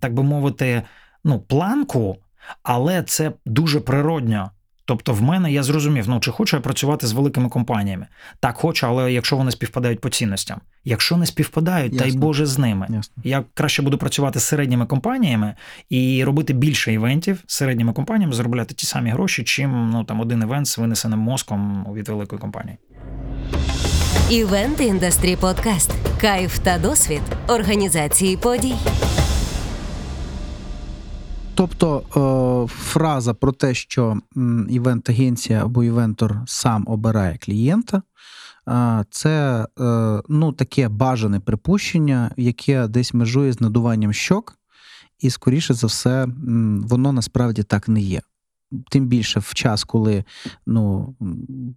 так 0.00 0.14
би 0.14 0.22
мовити, 0.22 0.82
ну, 1.24 1.40
планку, 1.40 2.16
але 2.62 3.02
це 3.02 3.32
дуже 3.46 3.80
природньо. 3.80 4.50
Тобто, 4.88 5.12
в 5.12 5.22
мене 5.22 5.52
я 5.52 5.62
зрозумів, 5.62 6.08
ну 6.08 6.20
чи 6.20 6.30
хочу 6.30 6.56
я 6.56 6.60
працювати 6.60 7.06
з 7.06 7.12
великими 7.12 7.48
компаніями. 7.48 8.06
Так, 8.40 8.56
хочу, 8.56 8.86
але 8.86 9.12
якщо 9.12 9.36
вони 9.36 9.50
співпадають 9.50 10.00
по 10.00 10.08
цінностям. 10.08 10.60
Якщо 10.84 11.16
не 11.16 11.26
співпадають, 11.26 11.92
Ясно. 11.92 12.06
дай 12.06 12.16
Боже 12.16 12.46
з 12.46 12.58
ними. 12.58 12.86
Ясно. 12.90 13.22
Я 13.24 13.44
краще 13.54 13.82
буду 13.82 13.98
працювати 13.98 14.40
з 14.40 14.44
середніми 14.44 14.86
компаніями 14.86 15.54
і 15.90 16.24
робити 16.24 16.52
більше 16.52 16.92
івентів 16.92 17.42
з 17.46 17.54
середніми 17.54 17.92
компаніями, 17.92 18.32
заробляти 18.32 18.74
ті 18.74 18.86
самі 18.86 19.10
гроші, 19.10 19.44
чим 19.44 19.90
ну 19.90 20.04
там 20.04 20.20
один 20.20 20.42
івент 20.42 20.66
з 20.66 20.78
винесеним 20.78 21.18
мозком 21.18 21.86
від 21.94 22.08
великої 22.08 22.40
компанії. 22.40 22.78
Івент 24.30 24.80
індустрі 24.80 25.36
подкаст. 25.36 25.92
Кайф 26.20 26.58
та 26.58 26.78
досвід 26.78 27.22
організації 27.48 28.36
подій. 28.36 28.74
Тобто 31.58 32.02
е, 32.66 32.74
фраза 32.74 33.34
про 33.34 33.52
те, 33.52 33.74
що 33.74 34.18
івент-агенція 34.68 35.64
або 35.64 35.84
івентор 35.84 36.42
сам 36.46 36.84
обирає 36.86 37.38
клієнта, 37.38 38.02
це 39.10 39.66
е, 39.80 40.22
ну, 40.28 40.52
таке 40.52 40.88
бажане 40.88 41.40
припущення, 41.40 42.30
яке 42.36 42.88
десь 42.88 43.14
межує 43.14 43.52
з 43.52 43.60
надуванням 43.60 44.12
щок, 44.12 44.54
і, 45.20 45.30
скоріше 45.30 45.74
за 45.74 45.86
все, 45.86 46.26
воно 46.82 47.12
насправді 47.12 47.62
так 47.62 47.88
не 47.88 48.00
є 48.00 48.20
тим 48.90 49.06
більше 49.06 49.40
в 49.40 49.54
час, 49.54 49.84
коли 49.84 50.24
ну, 50.66 51.14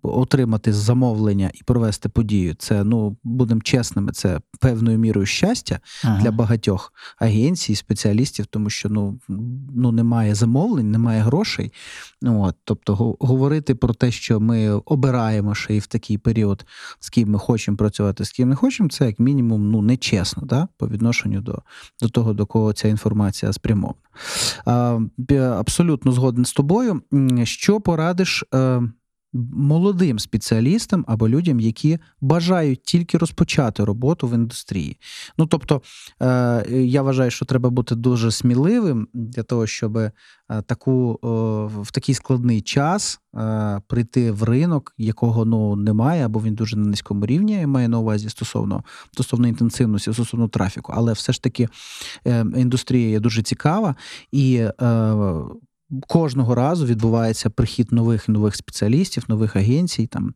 отримати 0.01 0.73
замовлення 0.73 1.51
і 1.53 1.63
провести 1.63 2.09
подію, 2.09 2.53
це 2.53 2.83
ну 2.83 3.17
будемо 3.23 3.61
чесними, 3.61 4.11
це 4.11 4.39
певною 4.59 4.97
мірою 4.97 5.25
щастя 5.25 5.79
ага. 6.03 6.21
для 6.21 6.31
багатьох 6.31 6.93
агенцій, 7.19 7.75
спеціалістів, 7.75 8.45
тому 8.45 8.69
що 8.69 8.89
ну 8.89 9.19
ну 9.75 9.91
немає 9.91 10.35
замовлень, 10.35 10.91
немає 10.91 11.21
грошей. 11.21 11.73
Ну, 12.21 12.43
от, 12.43 12.55
Тобто, 12.63 12.95
говорити 13.19 13.75
про 13.75 13.93
те, 13.93 14.11
що 14.11 14.39
ми 14.39 14.69
обираємо 14.69 15.55
ще 15.55 15.75
і 15.75 15.79
в 15.79 15.87
такий 15.87 16.17
період, 16.17 16.65
з 16.99 17.09
ким 17.09 17.29
ми 17.29 17.39
хочемо 17.39 17.77
працювати, 17.77 18.25
з 18.25 18.31
ким 18.31 18.49
не 18.49 18.55
хочемо, 18.55 18.89
це 18.89 19.05
як 19.05 19.19
мінімум 19.19 19.71
ну 19.71 19.81
нечесно, 19.81 20.43
да? 20.45 20.67
по 20.77 20.87
відношенню 20.87 21.41
до, 21.41 21.61
до 22.01 22.09
того, 22.09 22.33
до 22.33 22.45
кого 22.45 22.73
ця 22.73 22.87
інформація 22.87 23.53
спрямована. 23.53 23.95
Абсолютно 25.57 26.11
згоден 26.11 26.45
з 26.45 26.53
тобою. 26.53 26.80
Що 27.43 27.81
порадиш 27.81 28.43
е, 28.53 28.81
молодим 29.33 30.19
спеціалістам 30.19 31.05
або 31.07 31.29
людям, 31.29 31.59
які 31.59 31.99
бажають 32.21 32.83
тільки 32.83 33.17
розпочати 33.17 33.83
роботу 33.83 34.27
в 34.27 34.33
індустрії? 34.33 34.97
Ну 35.37 35.45
тобто, 35.45 35.81
е, 36.21 36.65
я 36.69 37.01
вважаю, 37.01 37.31
що 37.31 37.45
треба 37.45 37.69
бути 37.69 37.95
дуже 37.95 38.31
сміливим 38.31 39.07
для 39.13 39.43
того, 39.43 39.67
щоб 39.67 39.97
е, 39.97 40.11
таку 40.65 41.19
в 41.81 41.91
такий 41.91 42.15
складний 42.15 42.61
час 42.61 43.19
прийти 43.87 44.31
в 44.31 44.43
ринок, 44.43 44.93
якого 44.97 45.45
ну 45.45 45.75
немає, 45.75 46.25
або 46.25 46.41
він 46.41 46.55
дуже 46.55 46.77
на 46.77 46.85
низькому 46.85 47.25
рівні 47.25 47.53
я 47.53 47.67
маю 47.67 47.89
на 47.89 47.99
увазі 47.99 48.29
стосовно 48.29 48.83
стосовно 49.13 49.47
інтенсивності, 49.47 50.13
стосовно 50.13 50.47
трафіку, 50.47 50.93
але 50.95 51.13
все 51.13 51.33
ж 51.33 51.43
таки 51.43 51.67
індустрія 52.55 53.09
є 53.09 53.19
дуже 53.19 53.41
цікава 53.43 53.95
і 54.31 54.65
кожного 56.07 56.55
разу 56.55 56.85
відбувається 56.85 57.49
прихід 57.49 57.91
нових 57.91 58.29
нових 58.29 58.55
спеціалістів, 58.55 59.23
нових 59.27 59.55
агенцій, 59.55 60.07
там 60.07 60.33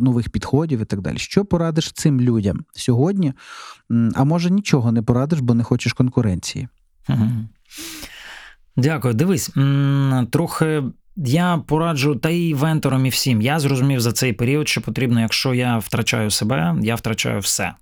нових 0.00 0.28
підходів 0.28 0.80
і 0.80 0.84
так 0.84 1.00
далі. 1.00 1.18
Що 1.18 1.44
порадиш 1.44 1.92
цим 1.92 2.20
людям 2.20 2.64
сьогодні? 2.72 3.32
А 4.14 4.24
може 4.24 4.50
нічого 4.50 4.92
не 4.92 5.02
порадиш, 5.02 5.40
бо 5.40 5.54
не 5.54 5.64
хочеш 5.64 5.92
конкуренції? 5.92 6.68
Дякую. 8.76 9.14
Дивись, 9.14 9.50
трохи. 10.30 10.82
Я 11.16 11.62
пораджу 11.66 12.14
та 12.22 12.30
і 12.30 12.54
венторам, 12.54 13.06
і 13.06 13.08
всім. 13.08 13.42
Я 13.42 13.60
зрозумів 13.60 14.00
за 14.00 14.12
цей 14.12 14.32
період, 14.32 14.68
що 14.68 14.80
потрібно, 14.80 15.20
якщо 15.20 15.54
я 15.54 15.78
втрачаю 15.78 16.30
себе, 16.30 16.76
я 16.82 16.94
втрачаю 16.94 17.40
все. 17.40 17.72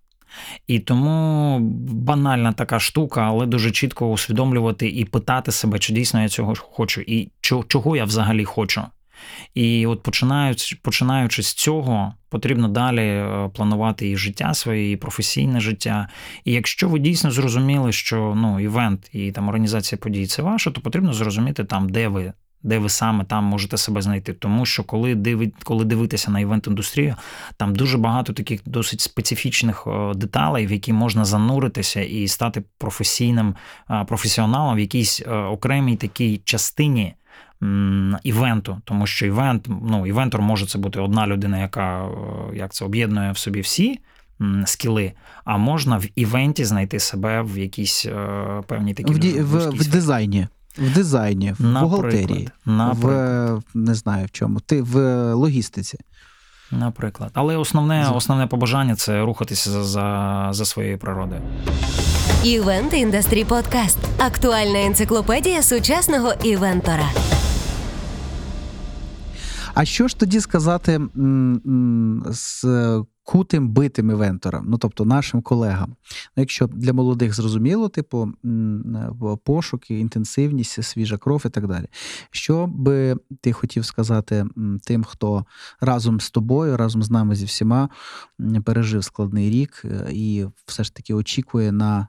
І 0.67 0.79
тому 0.79 1.59
банальна 1.91 2.53
така 2.53 2.81
штука, 2.81 3.23
але 3.23 3.47
дуже 3.47 3.71
чітко 3.71 4.11
усвідомлювати 4.11 4.89
і 4.89 5.05
питати 5.05 5.53
себе, 5.53 5.79
чи 5.79 5.93
дійсно 5.93 6.23
я 6.23 6.29
цього 6.29 6.55
хочу, 6.61 7.01
і 7.01 7.29
чого 7.41 7.97
я 7.97 8.05
взагалі 8.05 8.45
хочу. 8.45 8.83
І 9.55 9.87
от 9.87 10.03
починаючи, 10.03 10.77
починаючи 10.83 11.43
з 11.43 11.55
цього, 11.55 12.15
потрібно 12.29 12.69
далі 12.69 13.03
е, 13.03 13.51
планувати 13.55 14.11
і 14.11 14.17
життя 14.17 14.55
своє, 14.55 14.93
і 14.93 14.97
професійне 14.97 15.61
життя. 15.61 16.09
І 16.45 16.53
якщо 16.53 16.89
ви 16.89 16.99
дійсно 16.99 17.31
зрозуміли, 17.31 17.93
що 17.93 18.35
ну, 18.37 18.61
івент 18.61 19.11
і 19.13 19.33
там 19.33 19.49
організація 19.49 19.99
подій 19.99 20.27
це 20.27 20.43
ваше, 20.43 20.71
то 20.71 20.81
потрібно 20.81 21.13
зрозуміти 21.13 21.65
там, 21.65 21.89
де 21.89 22.09
ви 22.09 22.33
де 22.63 22.79
ви 22.79 22.89
саме 22.89 23.25
там 23.25 23.45
можете 23.45 23.77
себе 23.77 24.03
знайти. 24.03 24.33
Тому 24.33 24.67
що 24.67 24.85
коли 24.85 25.15
диви, 25.15 25.53
коли 25.65 25.85
дивитися 25.85 26.31
на 26.31 26.41
івент-індустрію, 26.41 27.17
там 27.57 27.75
дуже 27.75 27.99
багато 27.99 28.33
таких 28.33 28.61
досить 28.67 29.01
специфічних 29.01 29.85
е, 29.87 30.15
деталей, 30.15 30.67
в 30.67 30.73
які 30.73 30.93
можна 30.93 31.25
зануритися 31.25 32.01
і 32.01 32.29
стати 32.29 32.63
професійним 32.79 33.55
е, 33.91 34.05
професіоналом 34.05 34.77
в 34.77 34.81
якійсь 34.81 35.23
е, 35.27 35.35
окремій 35.35 35.97
такій 35.97 36.41
частині. 36.45 37.15
Івенту, 38.23 38.81
тому 38.85 39.07
що 39.07 39.27
івент, 39.27 39.69
ну 39.83 40.07
івентор 40.07 40.43
може 40.43 40.67
це 40.67 40.79
бути 40.79 41.01
одна 41.01 41.27
людина, 41.27 41.59
яка 41.59 42.09
як 42.55 42.73
це 42.73 42.85
об'єднує 42.85 43.33
в 43.33 43.39
собі 43.39 43.61
всі 43.61 44.01
скіли, 44.67 45.13
а 45.45 45.57
можна 45.57 45.99
в 45.99 46.05
івенті 46.17 46.65
знайти 46.65 46.99
себе 46.99 47.43
в 47.43 47.59
якійсь 47.59 48.07
певній 48.67 48.95
такій 48.95 49.13
в, 49.13 49.45
в, 49.45 49.71
в 49.71 49.89
дизайні. 49.89 50.47
В 50.81 50.95
дизайні, 50.95 51.53
в 51.59 51.63
Наприклад. 51.65 51.83
бухгалтерії, 52.03 52.49
Наприклад. 52.67 53.63
в 53.75 53.79
не 53.79 53.95
знаю 53.95 54.27
в 54.27 54.31
чому, 54.31 54.61
ти 54.61 54.83
в 54.83 55.25
логістиці. 55.35 55.99
Наприклад. 56.73 57.31
Але 57.35 57.57
основне 57.57 58.11
основне 58.15 58.47
побажання 58.47 58.97
це 58.97 59.23
рухатися 59.25 59.71
за, 59.71 59.85
за, 59.85 60.49
за 60.53 60.65
своєю 60.65 60.99
природою. 60.99 61.41
Івент 62.45 62.95
індастрі 62.95 63.45
подкаст. 63.45 63.99
Актуальна 64.19 64.81
енциклопедія 64.87 65.63
сучасного 65.63 66.33
івентора. 66.45 67.09
А 69.75 69.85
що 69.85 70.09
ж 70.09 70.19
тоді 70.19 70.41
сказати 70.41 71.01
з 72.31 72.65
кутим 73.25 73.69
битим 73.69 74.11
івенторам, 74.11 74.65
ну 74.69 74.79
тобто 74.79 75.05
нашим 75.05 75.43
колегам. 75.43 75.97
Ну, 76.37 76.41
Якщо 76.43 76.67
для 76.67 76.93
молодих 76.93 77.35
зрозуміло, 77.35 77.89
типу 77.89 78.33
пошуки, 79.45 79.99
інтенсивність, 79.99 80.85
свіжа 80.85 81.19
кров 81.19 81.43
і 81.47 81.49
так 81.49 81.67
далі. 81.67 81.87
Що 82.31 82.67
би 82.67 83.17
ти 83.41 83.53
хотів 83.53 83.85
сказати 83.85 84.47
тим, 84.85 85.05
хто 85.05 85.45
разом 85.81 86.21
з 86.21 86.31
тобою, 86.31 86.77
разом 86.77 87.03
з 87.03 87.11
нами 87.11 87.35
зі 87.35 87.45
всіма 87.45 87.89
пережив 88.65 89.05
складний 89.05 89.51
рік 89.51 89.83
е, 89.85 90.09
і 90.13 90.47
все 90.67 90.85
ж 90.85 90.95
таки 90.95 91.15
очікує 91.15 91.73
на. 91.73 92.09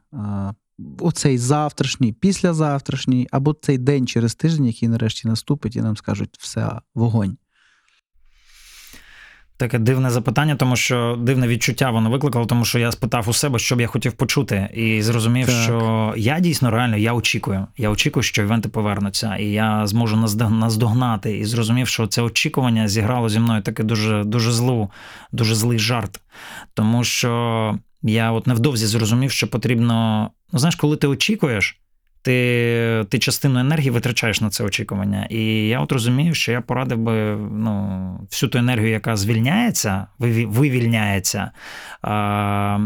Оцей 0.99 1.37
завтрашній, 1.37 2.13
післязавтрашній, 2.13 3.27
або 3.31 3.53
цей 3.53 3.77
день 3.77 4.07
через 4.07 4.35
тиждень, 4.35 4.65
який 4.65 4.89
нарешті 4.89 5.27
наступить, 5.27 5.75
і 5.75 5.81
нам 5.81 5.97
скажуть 5.97 6.37
все 6.39 6.81
вогонь. 6.95 7.37
Таке 9.61 9.79
дивне 9.79 10.09
запитання, 10.09 10.55
тому 10.55 10.75
що 10.75 11.15
дивне 11.19 11.47
відчуття 11.47 11.91
воно 11.91 12.09
викликало, 12.09 12.45
тому 12.45 12.65
що 12.65 12.79
я 12.79 12.91
спитав 12.91 13.29
у 13.29 13.33
себе, 13.33 13.59
що 13.59 13.75
б 13.75 13.81
я 13.81 13.87
хотів 13.87 14.13
почути, 14.13 14.69
і 14.73 15.01
зрозумів, 15.01 15.47
так. 15.47 15.55
що 15.55 16.13
я 16.17 16.39
дійсно 16.39 16.71
реально 16.71 16.97
я 16.97 17.13
очікую. 17.13 17.67
Я 17.77 17.89
очікую, 17.89 18.23
що 18.23 18.41
івенти 18.41 18.69
повернуться, 18.69 19.35
і 19.35 19.45
я 19.45 19.87
зможу 19.87 20.29
наздогнати. 20.49 21.37
І 21.37 21.45
зрозумів, 21.45 21.87
що 21.87 22.07
це 22.07 22.21
очікування 22.21 22.87
зіграло 22.87 23.29
зі 23.29 23.39
мною 23.39 23.61
таке 23.61 23.83
дуже 23.83 24.23
дуже 24.23 24.51
злу, 24.51 24.91
дуже 25.31 25.55
злий 25.55 25.79
жарт. 25.79 26.19
Тому 26.73 27.03
що 27.03 27.79
я 28.03 28.31
от 28.31 28.47
невдовзі 28.47 28.85
зрозумів, 28.85 29.31
що 29.31 29.47
потрібно. 29.47 30.29
Ну, 30.53 30.59
знаєш, 30.59 30.75
коли 30.75 30.97
ти 30.97 31.07
очікуєш 31.07 31.81
ти 32.21 33.05
ти 33.09 33.19
частину 33.19 33.59
енергії 33.59 33.89
витрачаєш 33.89 34.41
на 34.41 34.49
це 34.49 34.63
очікування. 34.63 35.27
І 35.29 35.67
я 35.67 35.79
от 35.79 35.91
розумію, 35.91 36.33
що 36.33 36.51
я 36.51 36.61
порадив 36.61 36.97
би 36.97 37.35
ну, 37.35 38.27
всю 38.31 38.49
ту 38.49 38.57
енергію, 38.57 38.89
яка 38.89 39.15
звільняється, 39.15 40.07
вивільняється 40.19 41.51
а, 42.01 42.79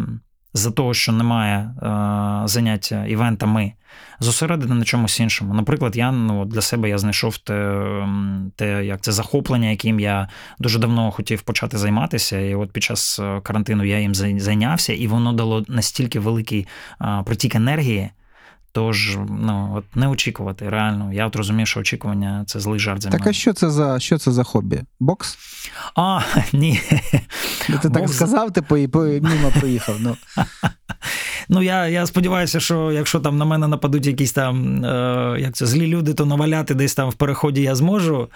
за 0.54 0.72
того, 0.72 0.94
що 0.94 1.12
немає 1.12 1.72
а, 1.82 2.44
заняття 2.46 3.06
івентами, 3.06 3.74
зосередити 4.20 4.74
на 4.74 4.86
чомусь 4.86 5.20
іншому. 5.20 5.54
Наприклад, 5.54 5.96
я 5.96 6.12
ну, 6.12 6.46
для 6.46 6.62
себе 6.62 6.90
я 6.90 6.98
знайшов 6.98 7.38
те, 7.38 7.82
те, 8.56 8.86
як 8.86 9.02
це 9.02 9.12
захоплення, 9.12 9.70
яким 9.70 10.00
я 10.00 10.30
дуже 10.60 10.80
давно 10.80 11.12
хотів 11.12 11.42
почати 11.42 11.78
займатися. 11.78 12.40
І 12.40 12.56
от 12.56 12.72
під 12.72 12.84
час 12.84 13.20
е, 13.20 13.42
карантину 13.44 13.84
я 13.84 14.00
їм 14.00 14.16
зайнявся, 14.16 14.94
і 14.94 15.08
воно 15.08 15.34
дало 15.34 15.66
настільки 15.68 16.20
великий 16.20 16.68
а, 17.00 17.24
притік 17.24 17.56
енергії. 17.56 18.10
Тож, 18.76 19.18
ну 19.30 19.74
от 19.76 19.96
не 19.96 20.08
очікувати, 20.08 20.70
реально. 20.70 21.14
Я 21.14 21.28
от 21.28 21.36
розумію, 21.36 21.66
що 21.66 21.80
очікування 21.80 22.44
це 22.48 22.60
злий 22.60 22.80
жарт 22.80 23.02
за 23.02 23.10
Так, 23.10 23.28
а 23.28 23.34
що 23.34 23.54
це 23.54 23.70
за 23.70 24.00
що 24.00 24.18
це 24.18 24.32
за 24.32 24.44
хобі? 24.44 24.82
Бокс? 25.00 25.38
А, 25.96 26.22
ні. 26.54 26.82
Ти 27.68 27.74
Бокс... 27.74 27.90
так 27.94 28.10
сказав, 28.10 28.54
типу, 28.54 28.78
і 28.78 28.90
мимо 29.22 29.52
проїхав. 29.60 29.96
Ну. 30.00 30.18
Ну, 31.50 31.62
я 31.62 31.88
я 31.88 32.06
сподіваюся, 32.06 32.60
що 32.60 32.92
якщо 32.92 33.20
там 33.20 33.38
на 33.38 33.46
мене 33.46 33.68
нападуть 33.68 34.06
якісь 34.06 34.34
там 34.34 34.86
е, 34.86 35.38
як 35.40 35.54
це, 35.54 35.66
злі 35.66 35.88
люди, 35.88 36.14
то 36.14 36.26
наваляти 36.26 36.74
десь 36.74 36.94
там 36.94 37.10
в 37.10 37.14
переході 37.14 37.62
я 37.62 37.76
зможу. 37.76 38.30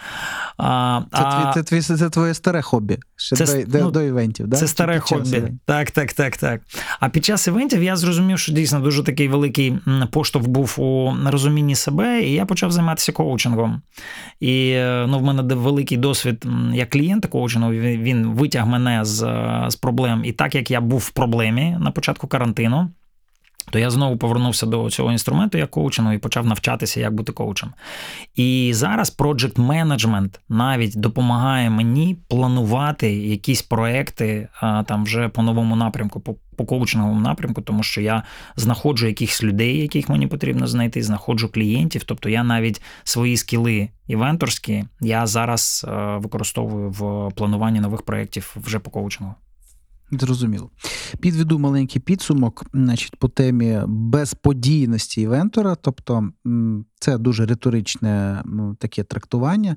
А, 0.57 1.01
Це 1.11 1.17
а... 1.21 1.53
Це, 1.53 1.81
це, 1.81 1.97
це 1.97 2.09
твоє 2.09 2.33
старе 2.33 2.61
хобі. 2.61 2.97
Ще 3.15 3.35
це, 3.35 3.63
до, 3.63 3.79
ну, 3.79 3.91
до 3.91 4.01
івентів. 4.01 4.47
да? 4.47 4.57
Це 4.57 4.67
старе 4.67 4.99
хобі. 4.99 5.43
Так, 5.65 5.91
так, 5.91 6.13
так, 6.13 6.37
так. 6.37 6.61
А 6.99 7.09
під 7.09 7.25
час 7.25 7.47
івентів 7.47 7.83
я 7.83 7.95
зрозумів, 7.95 8.39
що 8.39 8.51
дійсно 8.51 8.79
дуже 8.79 9.03
такий 9.03 9.27
великий 9.27 9.79
поштовх 10.11 10.28
був 10.35 10.79
у 10.79 11.13
розумінні 11.25 11.75
себе, 11.75 12.21
і 12.21 12.33
я 12.33 12.45
почав 12.45 12.71
займатися 12.71 13.11
коучингом. 13.11 13.81
І 14.39 14.69
е, 14.69 15.05
ну, 15.09 15.19
в 15.19 15.23
мене 15.23 15.55
великий 15.55 15.97
досвід 15.97 16.45
як 16.73 16.89
клієнта 16.89 17.27
коучингу, 17.27 17.71
він 17.71 18.27
витяг 18.27 18.67
мене 18.67 19.05
з, 19.05 19.17
з 19.67 19.75
проблем. 19.75 20.21
І 20.25 20.31
так 20.31 20.55
як 20.55 20.71
я 20.71 20.81
був 20.81 20.99
в 20.99 21.09
проблемі 21.09 21.77
на 21.79 21.91
початку 21.91 22.27
карантину 22.27 22.89
то 23.69 23.79
я 23.79 23.89
знову 23.89 24.17
повернувся 24.17 24.65
до 24.65 24.89
цього 24.89 25.11
інструменту 25.11 25.57
як 25.57 25.69
коучингу 25.69 26.13
і 26.13 26.17
почав 26.17 26.45
навчатися, 26.45 26.99
як 26.99 27.13
бути 27.13 27.31
коучем. 27.31 27.73
І 28.35 28.71
зараз 28.73 29.17
Project 29.17 29.53
Management 29.53 30.39
навіть 30.49 30.99
допомагає 30.99 31.69
мені 31.69 32.17
планувати 32.27 33.13
якісь 33.13 33.61
проекти 33.61 34.47
там 34.61 35.03
вже 35.03 35.29
по 35.29 35.41
новому 35.41 35.75
напрямку, 35.75 36.19
по, 36.19 36.35
по 36.55 36.65
коучинговому 36.65 37.21
напрямку, 37.21 37.61
тому 37.61 37.83
що 37.83 38.01
я 38.01 38.23
знаходжу 38.55 39.07
якихось 39.07 39.43
людей, 39.43 39.77
яких 39.77 40.09
мені 40.09 40.27
потрібно 40.27 40.67
знайти, 40.67 41.03
знаходжу 41.03 41.49
клієнтів. 41.53 42.03
Тобто 42.03 42.29
я 42.29 42.43
навіть 42.43 42.81
свої 43.03 43.37
скіли 43.37 43.89
івенторські 44.07 44.85
я 45.01 45.27
зараз 45.27 45.85
використовую 46.17 46.89
в 46.89 47.31
плануванні 47.35 47.79
нових 47.79 48.01
проєктів 48.01 48.55
вже 48.63 48.79
по 48.79 48.91
коучингу. 48.91 49.35
Зрозуміло. 50.11 50.69
Підведу 51.19 51.59
маленький 51.59 52.01
підсумок 52.01 52.65
значить, 52.73 53.15
по 53.15 53.27
темі 53.27 53.81
безподійності 53.87 55.21
івентора. 55.21 55.75
Тобто 55.81 56.29
це 56.99 57.17
дуже 57.17 57.45
риторичне 57.45 58.43
таке 58.79 59.03
трактування. 59.03 59.75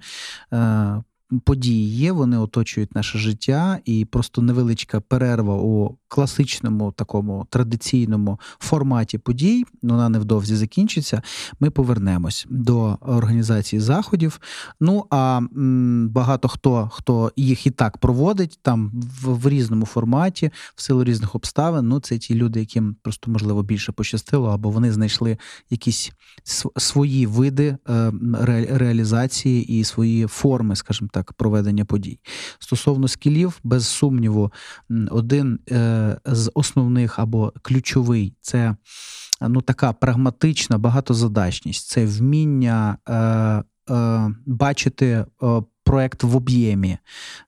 Події 1.44 1.88
є, 1.96 2.12
вони 2.12 2.38
оточують 2.38 2.94
наше 2.94 3.18
життя, 3.18 3.78
і 3.84 4.04
просто 4.04 4.42
невеличка 4.42 5.00
перерва 5.00 5.54
у 5.54 5.98
класичному 6.08 6.92
такому 6.92 7.46
традиційному 7.50 8.40
форматі 8.58 9.18
подій, 9.18 9.64
вона 9.82 10.08
невдовзі 10.08 10.56
закінчиться. 10.56 11.22
Ми 11.60 11.70
повернемось 11.70 12.46
до 12.50 12.98
організації 13.00 13.80
заходів. 13.80 14.40
Ну 14.80 15.06
а 15.10 15.40
багато 16.08 16.48
хто 16.48 16.90
хто 16.92 17.32
їх 17.36 17.66
і 17.66 17.70
так 17.70 17.98
проводить 17.98 18.58
там 18.62 18.92
в, 19.22 19.28
в 19.28 19.48
різному 19.48 19.86
форматі, 19.86 20.50
в 20.74 20.82
силу 20.82 21.04
різних 21.04 21.34
обставин. 21.34 21.88
Ну, 21.88 22.00
це 22.00 22.18
ті 22.18 22.34
люди, 22.34 22.60
яким 22.60 22.96
просто 23.02 23.30
можливо 23.30 23.62
більше 23.62 23.92
пощастило, 23.92 24.48
або 24.48 24.70
вони 24.70 24.92
знайшли 24.92 25.38
якісь 25.70 26.12
свої 26.76 27.26
види 27.26 27.76
е, 27.88 28.12
ре, 28.40 28.66
реалізації 28.70 29.80
і 29.80 29.84
свої 29.84 30.26
форми, 30.26 30.76
скажімо 30.76 31.10
так 31.12 31.21
так, 31.22 31.32
проведення 31.32 31.84
подій. 31.84 32.18
Стосовно 32.58 33.08
скілів, 33.08 33.60
без 33.64 33.86
сумніву, 33.86 34.52
один 35.10 35.58
з 36.24 36.50
основних 36.54 37.18
або 37.18 37.52
ключовий 37.62 38.34
це 38.40 38.76
ну 39.48 39.62
така 39.62 39.92
прагматична 39.92 40.78
багатозадачність, 40.78 41.88
це 41.88 42.06
вміння 42.06 42.98
бачити 44.46 45.24
проект 45.84 46.22
в 46.22 46.36
об'ємі, 46.36 46.98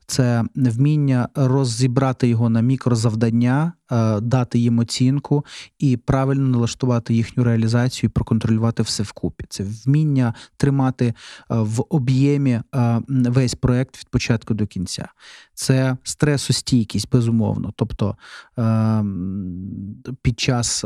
це 0.07 0.45
вміння 0.55 1.29
розібрати 1.35 2.29
його 2.29 2.49
на 2.49 2.61
мікрозавдання, 2.61 3.73
е, 3.93 4.21
дати 4.21 4.59
їм 4.59 4.79
оцінку 4.79 5.45
і 5.79 5.97
правильно 5.97 6.49
налаштувати 6.49 7.15
їхню 7.15 7.45
реалізацію, 7.45 8.09
і 8.09 8.13
проконтролювати 8.13 8.83
все 8.83 9.03
вкупі. 9.03 9.45
Це 9.49 9.65
вміння 9.87 10.35
тримати 10.57 11.07
е, 11.07 11.15
в 11.49 11.85
об'ємі 11.89 12.51
е, 12.53 13.01
весь 13.09 13.55
проект 13.55 13.99
від 13.99 14.09
початку 14.09 14.55
до 14.55 14.67
кінця. 14.67 15.09
Це 15.55 15.97
стресостійкість, 16.03 17.11
безумовно. 17.11 17.73
Тобто 17.77 18.17
під 20.23 20.41
час 20.41 20.85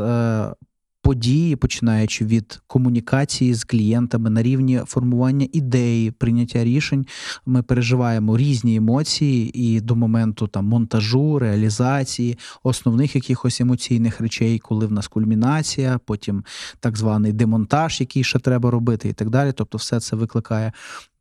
події, 1.09 1.55
починаючи 1.55 2.25
від 2.25 2.61
комунікації 2.67 3.53
з 3.53 3.63
клієнтами 3.63 4.29
на 4.29 4.43
рівні 4.43 4.81
формування 4.85 5.47
ідеї, 5.51 6.11
прийняття 6.11 6.63
рішень, 6.63 7.05
ми 7.45 7.63
переживаємо 7.63 8.37
різні 8.37 8.75
емоції 8.75 9.59
і 9.59 9.81
до 9.81 9.95
моменту 9.95 10.47
там 10.47 10.65
монтажу, 10.65 11.39
реалізації, 11.39 12.37
основних 12.63 13.15
якихось 13.15 13.61
емоційних 13.61 14.21
речей, 14.21 14.59
коли 14.59 14.85
в 14.85 14.91
нас 14.91 15.07
кульмінація, 15.07 15.99
потім 16.05 16.43
так 16.79 16.97
званий 16.97 17.33
демонтаж, 17.33 17.99
який 17.99 18.23
ще 18.23 18.39
треба 18.39 18.71
робити, 18.71 19.09
і 19.09 19.13
так 19.13 19.29
далі. 19.29 19.51
Тобто, 19.55 19.77
все 19.77 19.99
це 19.99 20.15
викликає 20.15 20.73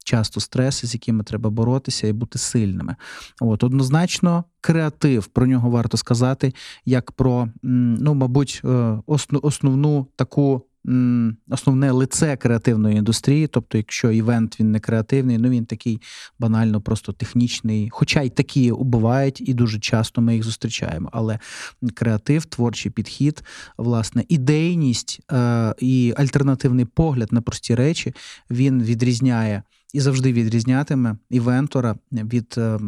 часто 0.08 0.40
стреси, 0.40 0.86
з 0.86 0.94
якими 0.94 1.24
треба 1.24 1.50
боротися 1.50 2.06
і 2.06 2.12
бути 2.12 2.38
сильними. 2.38 2.96
От 3.40 3.64
однозначно, 3.64 4.44
креатив 4.60 5.26
про 5.26 5.46
нього 5.46 5.70
варто 5.70 5.96
сказати, 5.96 6.54
як 6.84 7.12
про 7.12 7.48
ну, 7.62 8.14
мабуть, 8.14 8.60
е, 8.64 8.98
основну 9.42 10.06
таку. 10.16 10.64
Основне 11.50 11.90
лице 11.90 12.36
креативної 12.36 12.96
індустрії, 12.96 13.46
тобто, 13.46 13.78
якщо 13.78 14.10
івент 14.10 14.60
він 14.60 14.72
не 14.72 14.80
креативний, 14.80 15.38
ну 15.38 15.48
він 15.48 15.64
такий 15.64 16.00
банально, 16.38 16.80
просто 16.80 17.12
технічний. 17.12 17.88
Хоча 17.92 18.22
й 18.22 18.30
такі 18.30 18.72
бувають, 18.72 19.40
і 19.48 19.54
дуже 19.54 19.78
часто 19.78 20.20
ми 20.20 20.34
їх 20.34 20.44
зустрічаємо. 20.44 21.08
Але 21.12 21.38
креатив, 21.94 22.44
творчий 22.44 22.92
підхід, 22.92 23.42
власне, 23.78 24.24
ідейність 24.28 25.20
е- 25.32 25.74
і 25.78 26.14
альтернативний 26.16 26.84
погляд 26.84 27.32
на 27.32 27.40
прості 27.40 27.74
речі 27.74 28.14
він 28.50 28.82
відрізняє 28.82 29.62
і 29.92 30.00
завжди 30.00 30.32
відрізнятиме 30.32 31.16
івентора 31.30 31.96
від 32.12 32.54
е, 32.58 32.78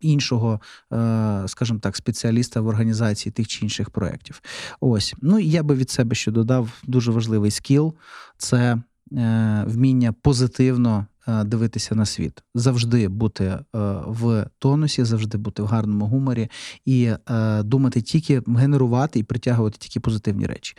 іншого, 0.00 0.60
е, 0.92 1.42
скажімо 1.46 1.78
так, 1.78 1.96
спеціаліста 1.96 2.60
в 2.60 2.66
організації 2.66 3.32
тих 3.32 3.48
чи 3.48 3.64
інших 3.64 3.90
проєктів. 3.90 4.42
Ось 4.80 5.14
ну 5.22 5.38
я 5.38 5.62
би 5.62 5.74
від 5.74 5.90
себе 5.90 6.14
ще 6.14 6.30
додав 6.30 6.70
дуже 6.82 7.10
важливий 7.10 7.50
скіл 7.50 7.94
це 8.38 8.78
е, 9.12 9.64
вміння 9.66 10.12
позитивно 10.12 11.06
дивитися 11.44 11.94
на 11.94 12.06
світ, 12.06 12.42
завжди 12.54 13.08
бути 13.08 13.44
е, 13.44 13.64
в 14.06 14.46
тонусі, 14.58 15.04
завжди 15.04 15.38
бути 15.38 15.62
в 15.62 15.66
гарному 15.66 16.06
гуморі 16.06 16.48
і 16.84 17.04
е, 17.30 17.62
думати 17.62 18.02
тільки 18.02 18.42
генерувати 18.46 19.18
і 19.18 19.22
притягувати 19.22 19.78
тільки 19.78 20.00
позитивні 20.00 20.46
речі. 20.46 20.76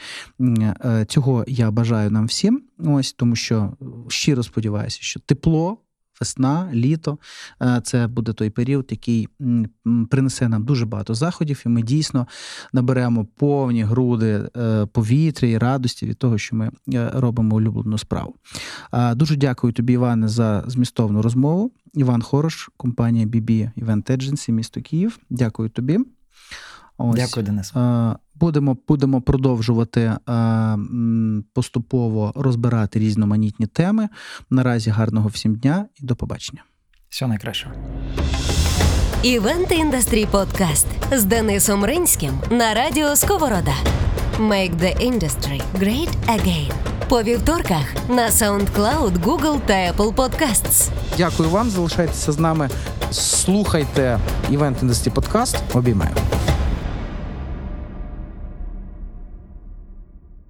Цього 1.08 1.45
я 1.47 1.71
бажаю 1.71 2.12
нам 2.12 2.25
всім. 2.25 2.63
Ось 2.79 3.13
тому, 3.13 3.36
що 3.36 3.73
щиро 4.08 4.43
сподіваюся, 4.43 4.97
що 5.01 5.19
тепло 5.19 5.77
весна, 6.19 6.69
літо. 6.73 7.17
Е, 7.62 7.82
це 7.84 8.08
буде 8.08 8.34
той 8.34 8.49
період, 8.49 8.88
який 8.89 9.30
принесе 10.10 10.47
нам 10.47 10.65
дуже 10.65 10.86
багато 10.86 11.15
заходів, 11.15 11.63
і 11.65 11.69
ми 11.69 11.82
дійсно 11.82 12.28
наберемо 12.73 13.25
повні 13.25 13.84
груди 13.84 14.49
е, 14.58 14.86
повітря 14.86 15.47
і 15.47 15.58
радості 15.58 16.06
від 16.06 16.17
того, 16.17 16.38
що 16.38 16.56
ми 16.56 16.71
е, 16.93 17.12
робимо 17.13 17.56
улюблену 17.56 17.97
справу. 17.97 18.36
Дуже 19.15 19.36
дякую 19.36 19.73
тобі, 19.73 19.93
Іване, 19.93 20.28
за 20.28 20.63
змістовну 20.67 21.21
розмову. 21.21 21.71
Іван 21.93 22.21
Хорош, 22.21 22.69
компанія 22.78 23.25
BB 23.25 23.71
Event 23.78 24.12
Agency, 24.12 24.51
місто 24.51 24.82
Київ. 24.82 25.19
Дякую 25.30 25.69
тобі. 25.69 25.99
Ось. 26.97 27.15
Дякую, 27.15 27.45
Денис. 27.45 27.73
Будемо 28.36 28.78
будемо 28.88 29.21
продовжувати 29.21 30.13
поступово 31.54 32.32
розбирати 32.36 33.00
різноманітні 33.00 33.67
теми. 33.67 34.10
Наразі 34.50 34.89
гарного 34.89 35.30
всім 35.30 35.56
дня 35.56 35.86
і 36.02 36.06
до 36.06 36.15
побачення. 36.15 36.63
Всього 37.10 37.30
найкращого. 37.30 37.76
Івент 39.24 39.71
Індастрі 39.71 40.26
Подкаст 40.26 40.88
з 41.12 41.24
Денисом 41.24 41.86
Ринським 41.86 42.32
на 42.52 42.74
радіо 42.74 43.15
Сковорода. 43.15 43.74
Make 44.39 44.76
the 44.76 45.12
industry 45.12 45.62
great 45.80 46.10
again. 46.28 46.71
По 47.10 47.24
вівторках 47.24 48.10
на 48.10 48.30
SoundCloud, 48.30 49.24
Google 49.24 49.60
та 49.65 49.74
Apple 49.74 50.15
Podcasts. 50.15 50.89
Дякую 51.17 51.50
вам. 51.50 51.69
Залишайтеся 51.69 52.32
з 52.32 52.39
нами. 52.39 52.69
Слухайте 53.12 54.19
Івент 54.52 54.82
Індастрі 54.82 55.12
Подкаст. 55.12 55.58
Обіймаю. 55.74 56.15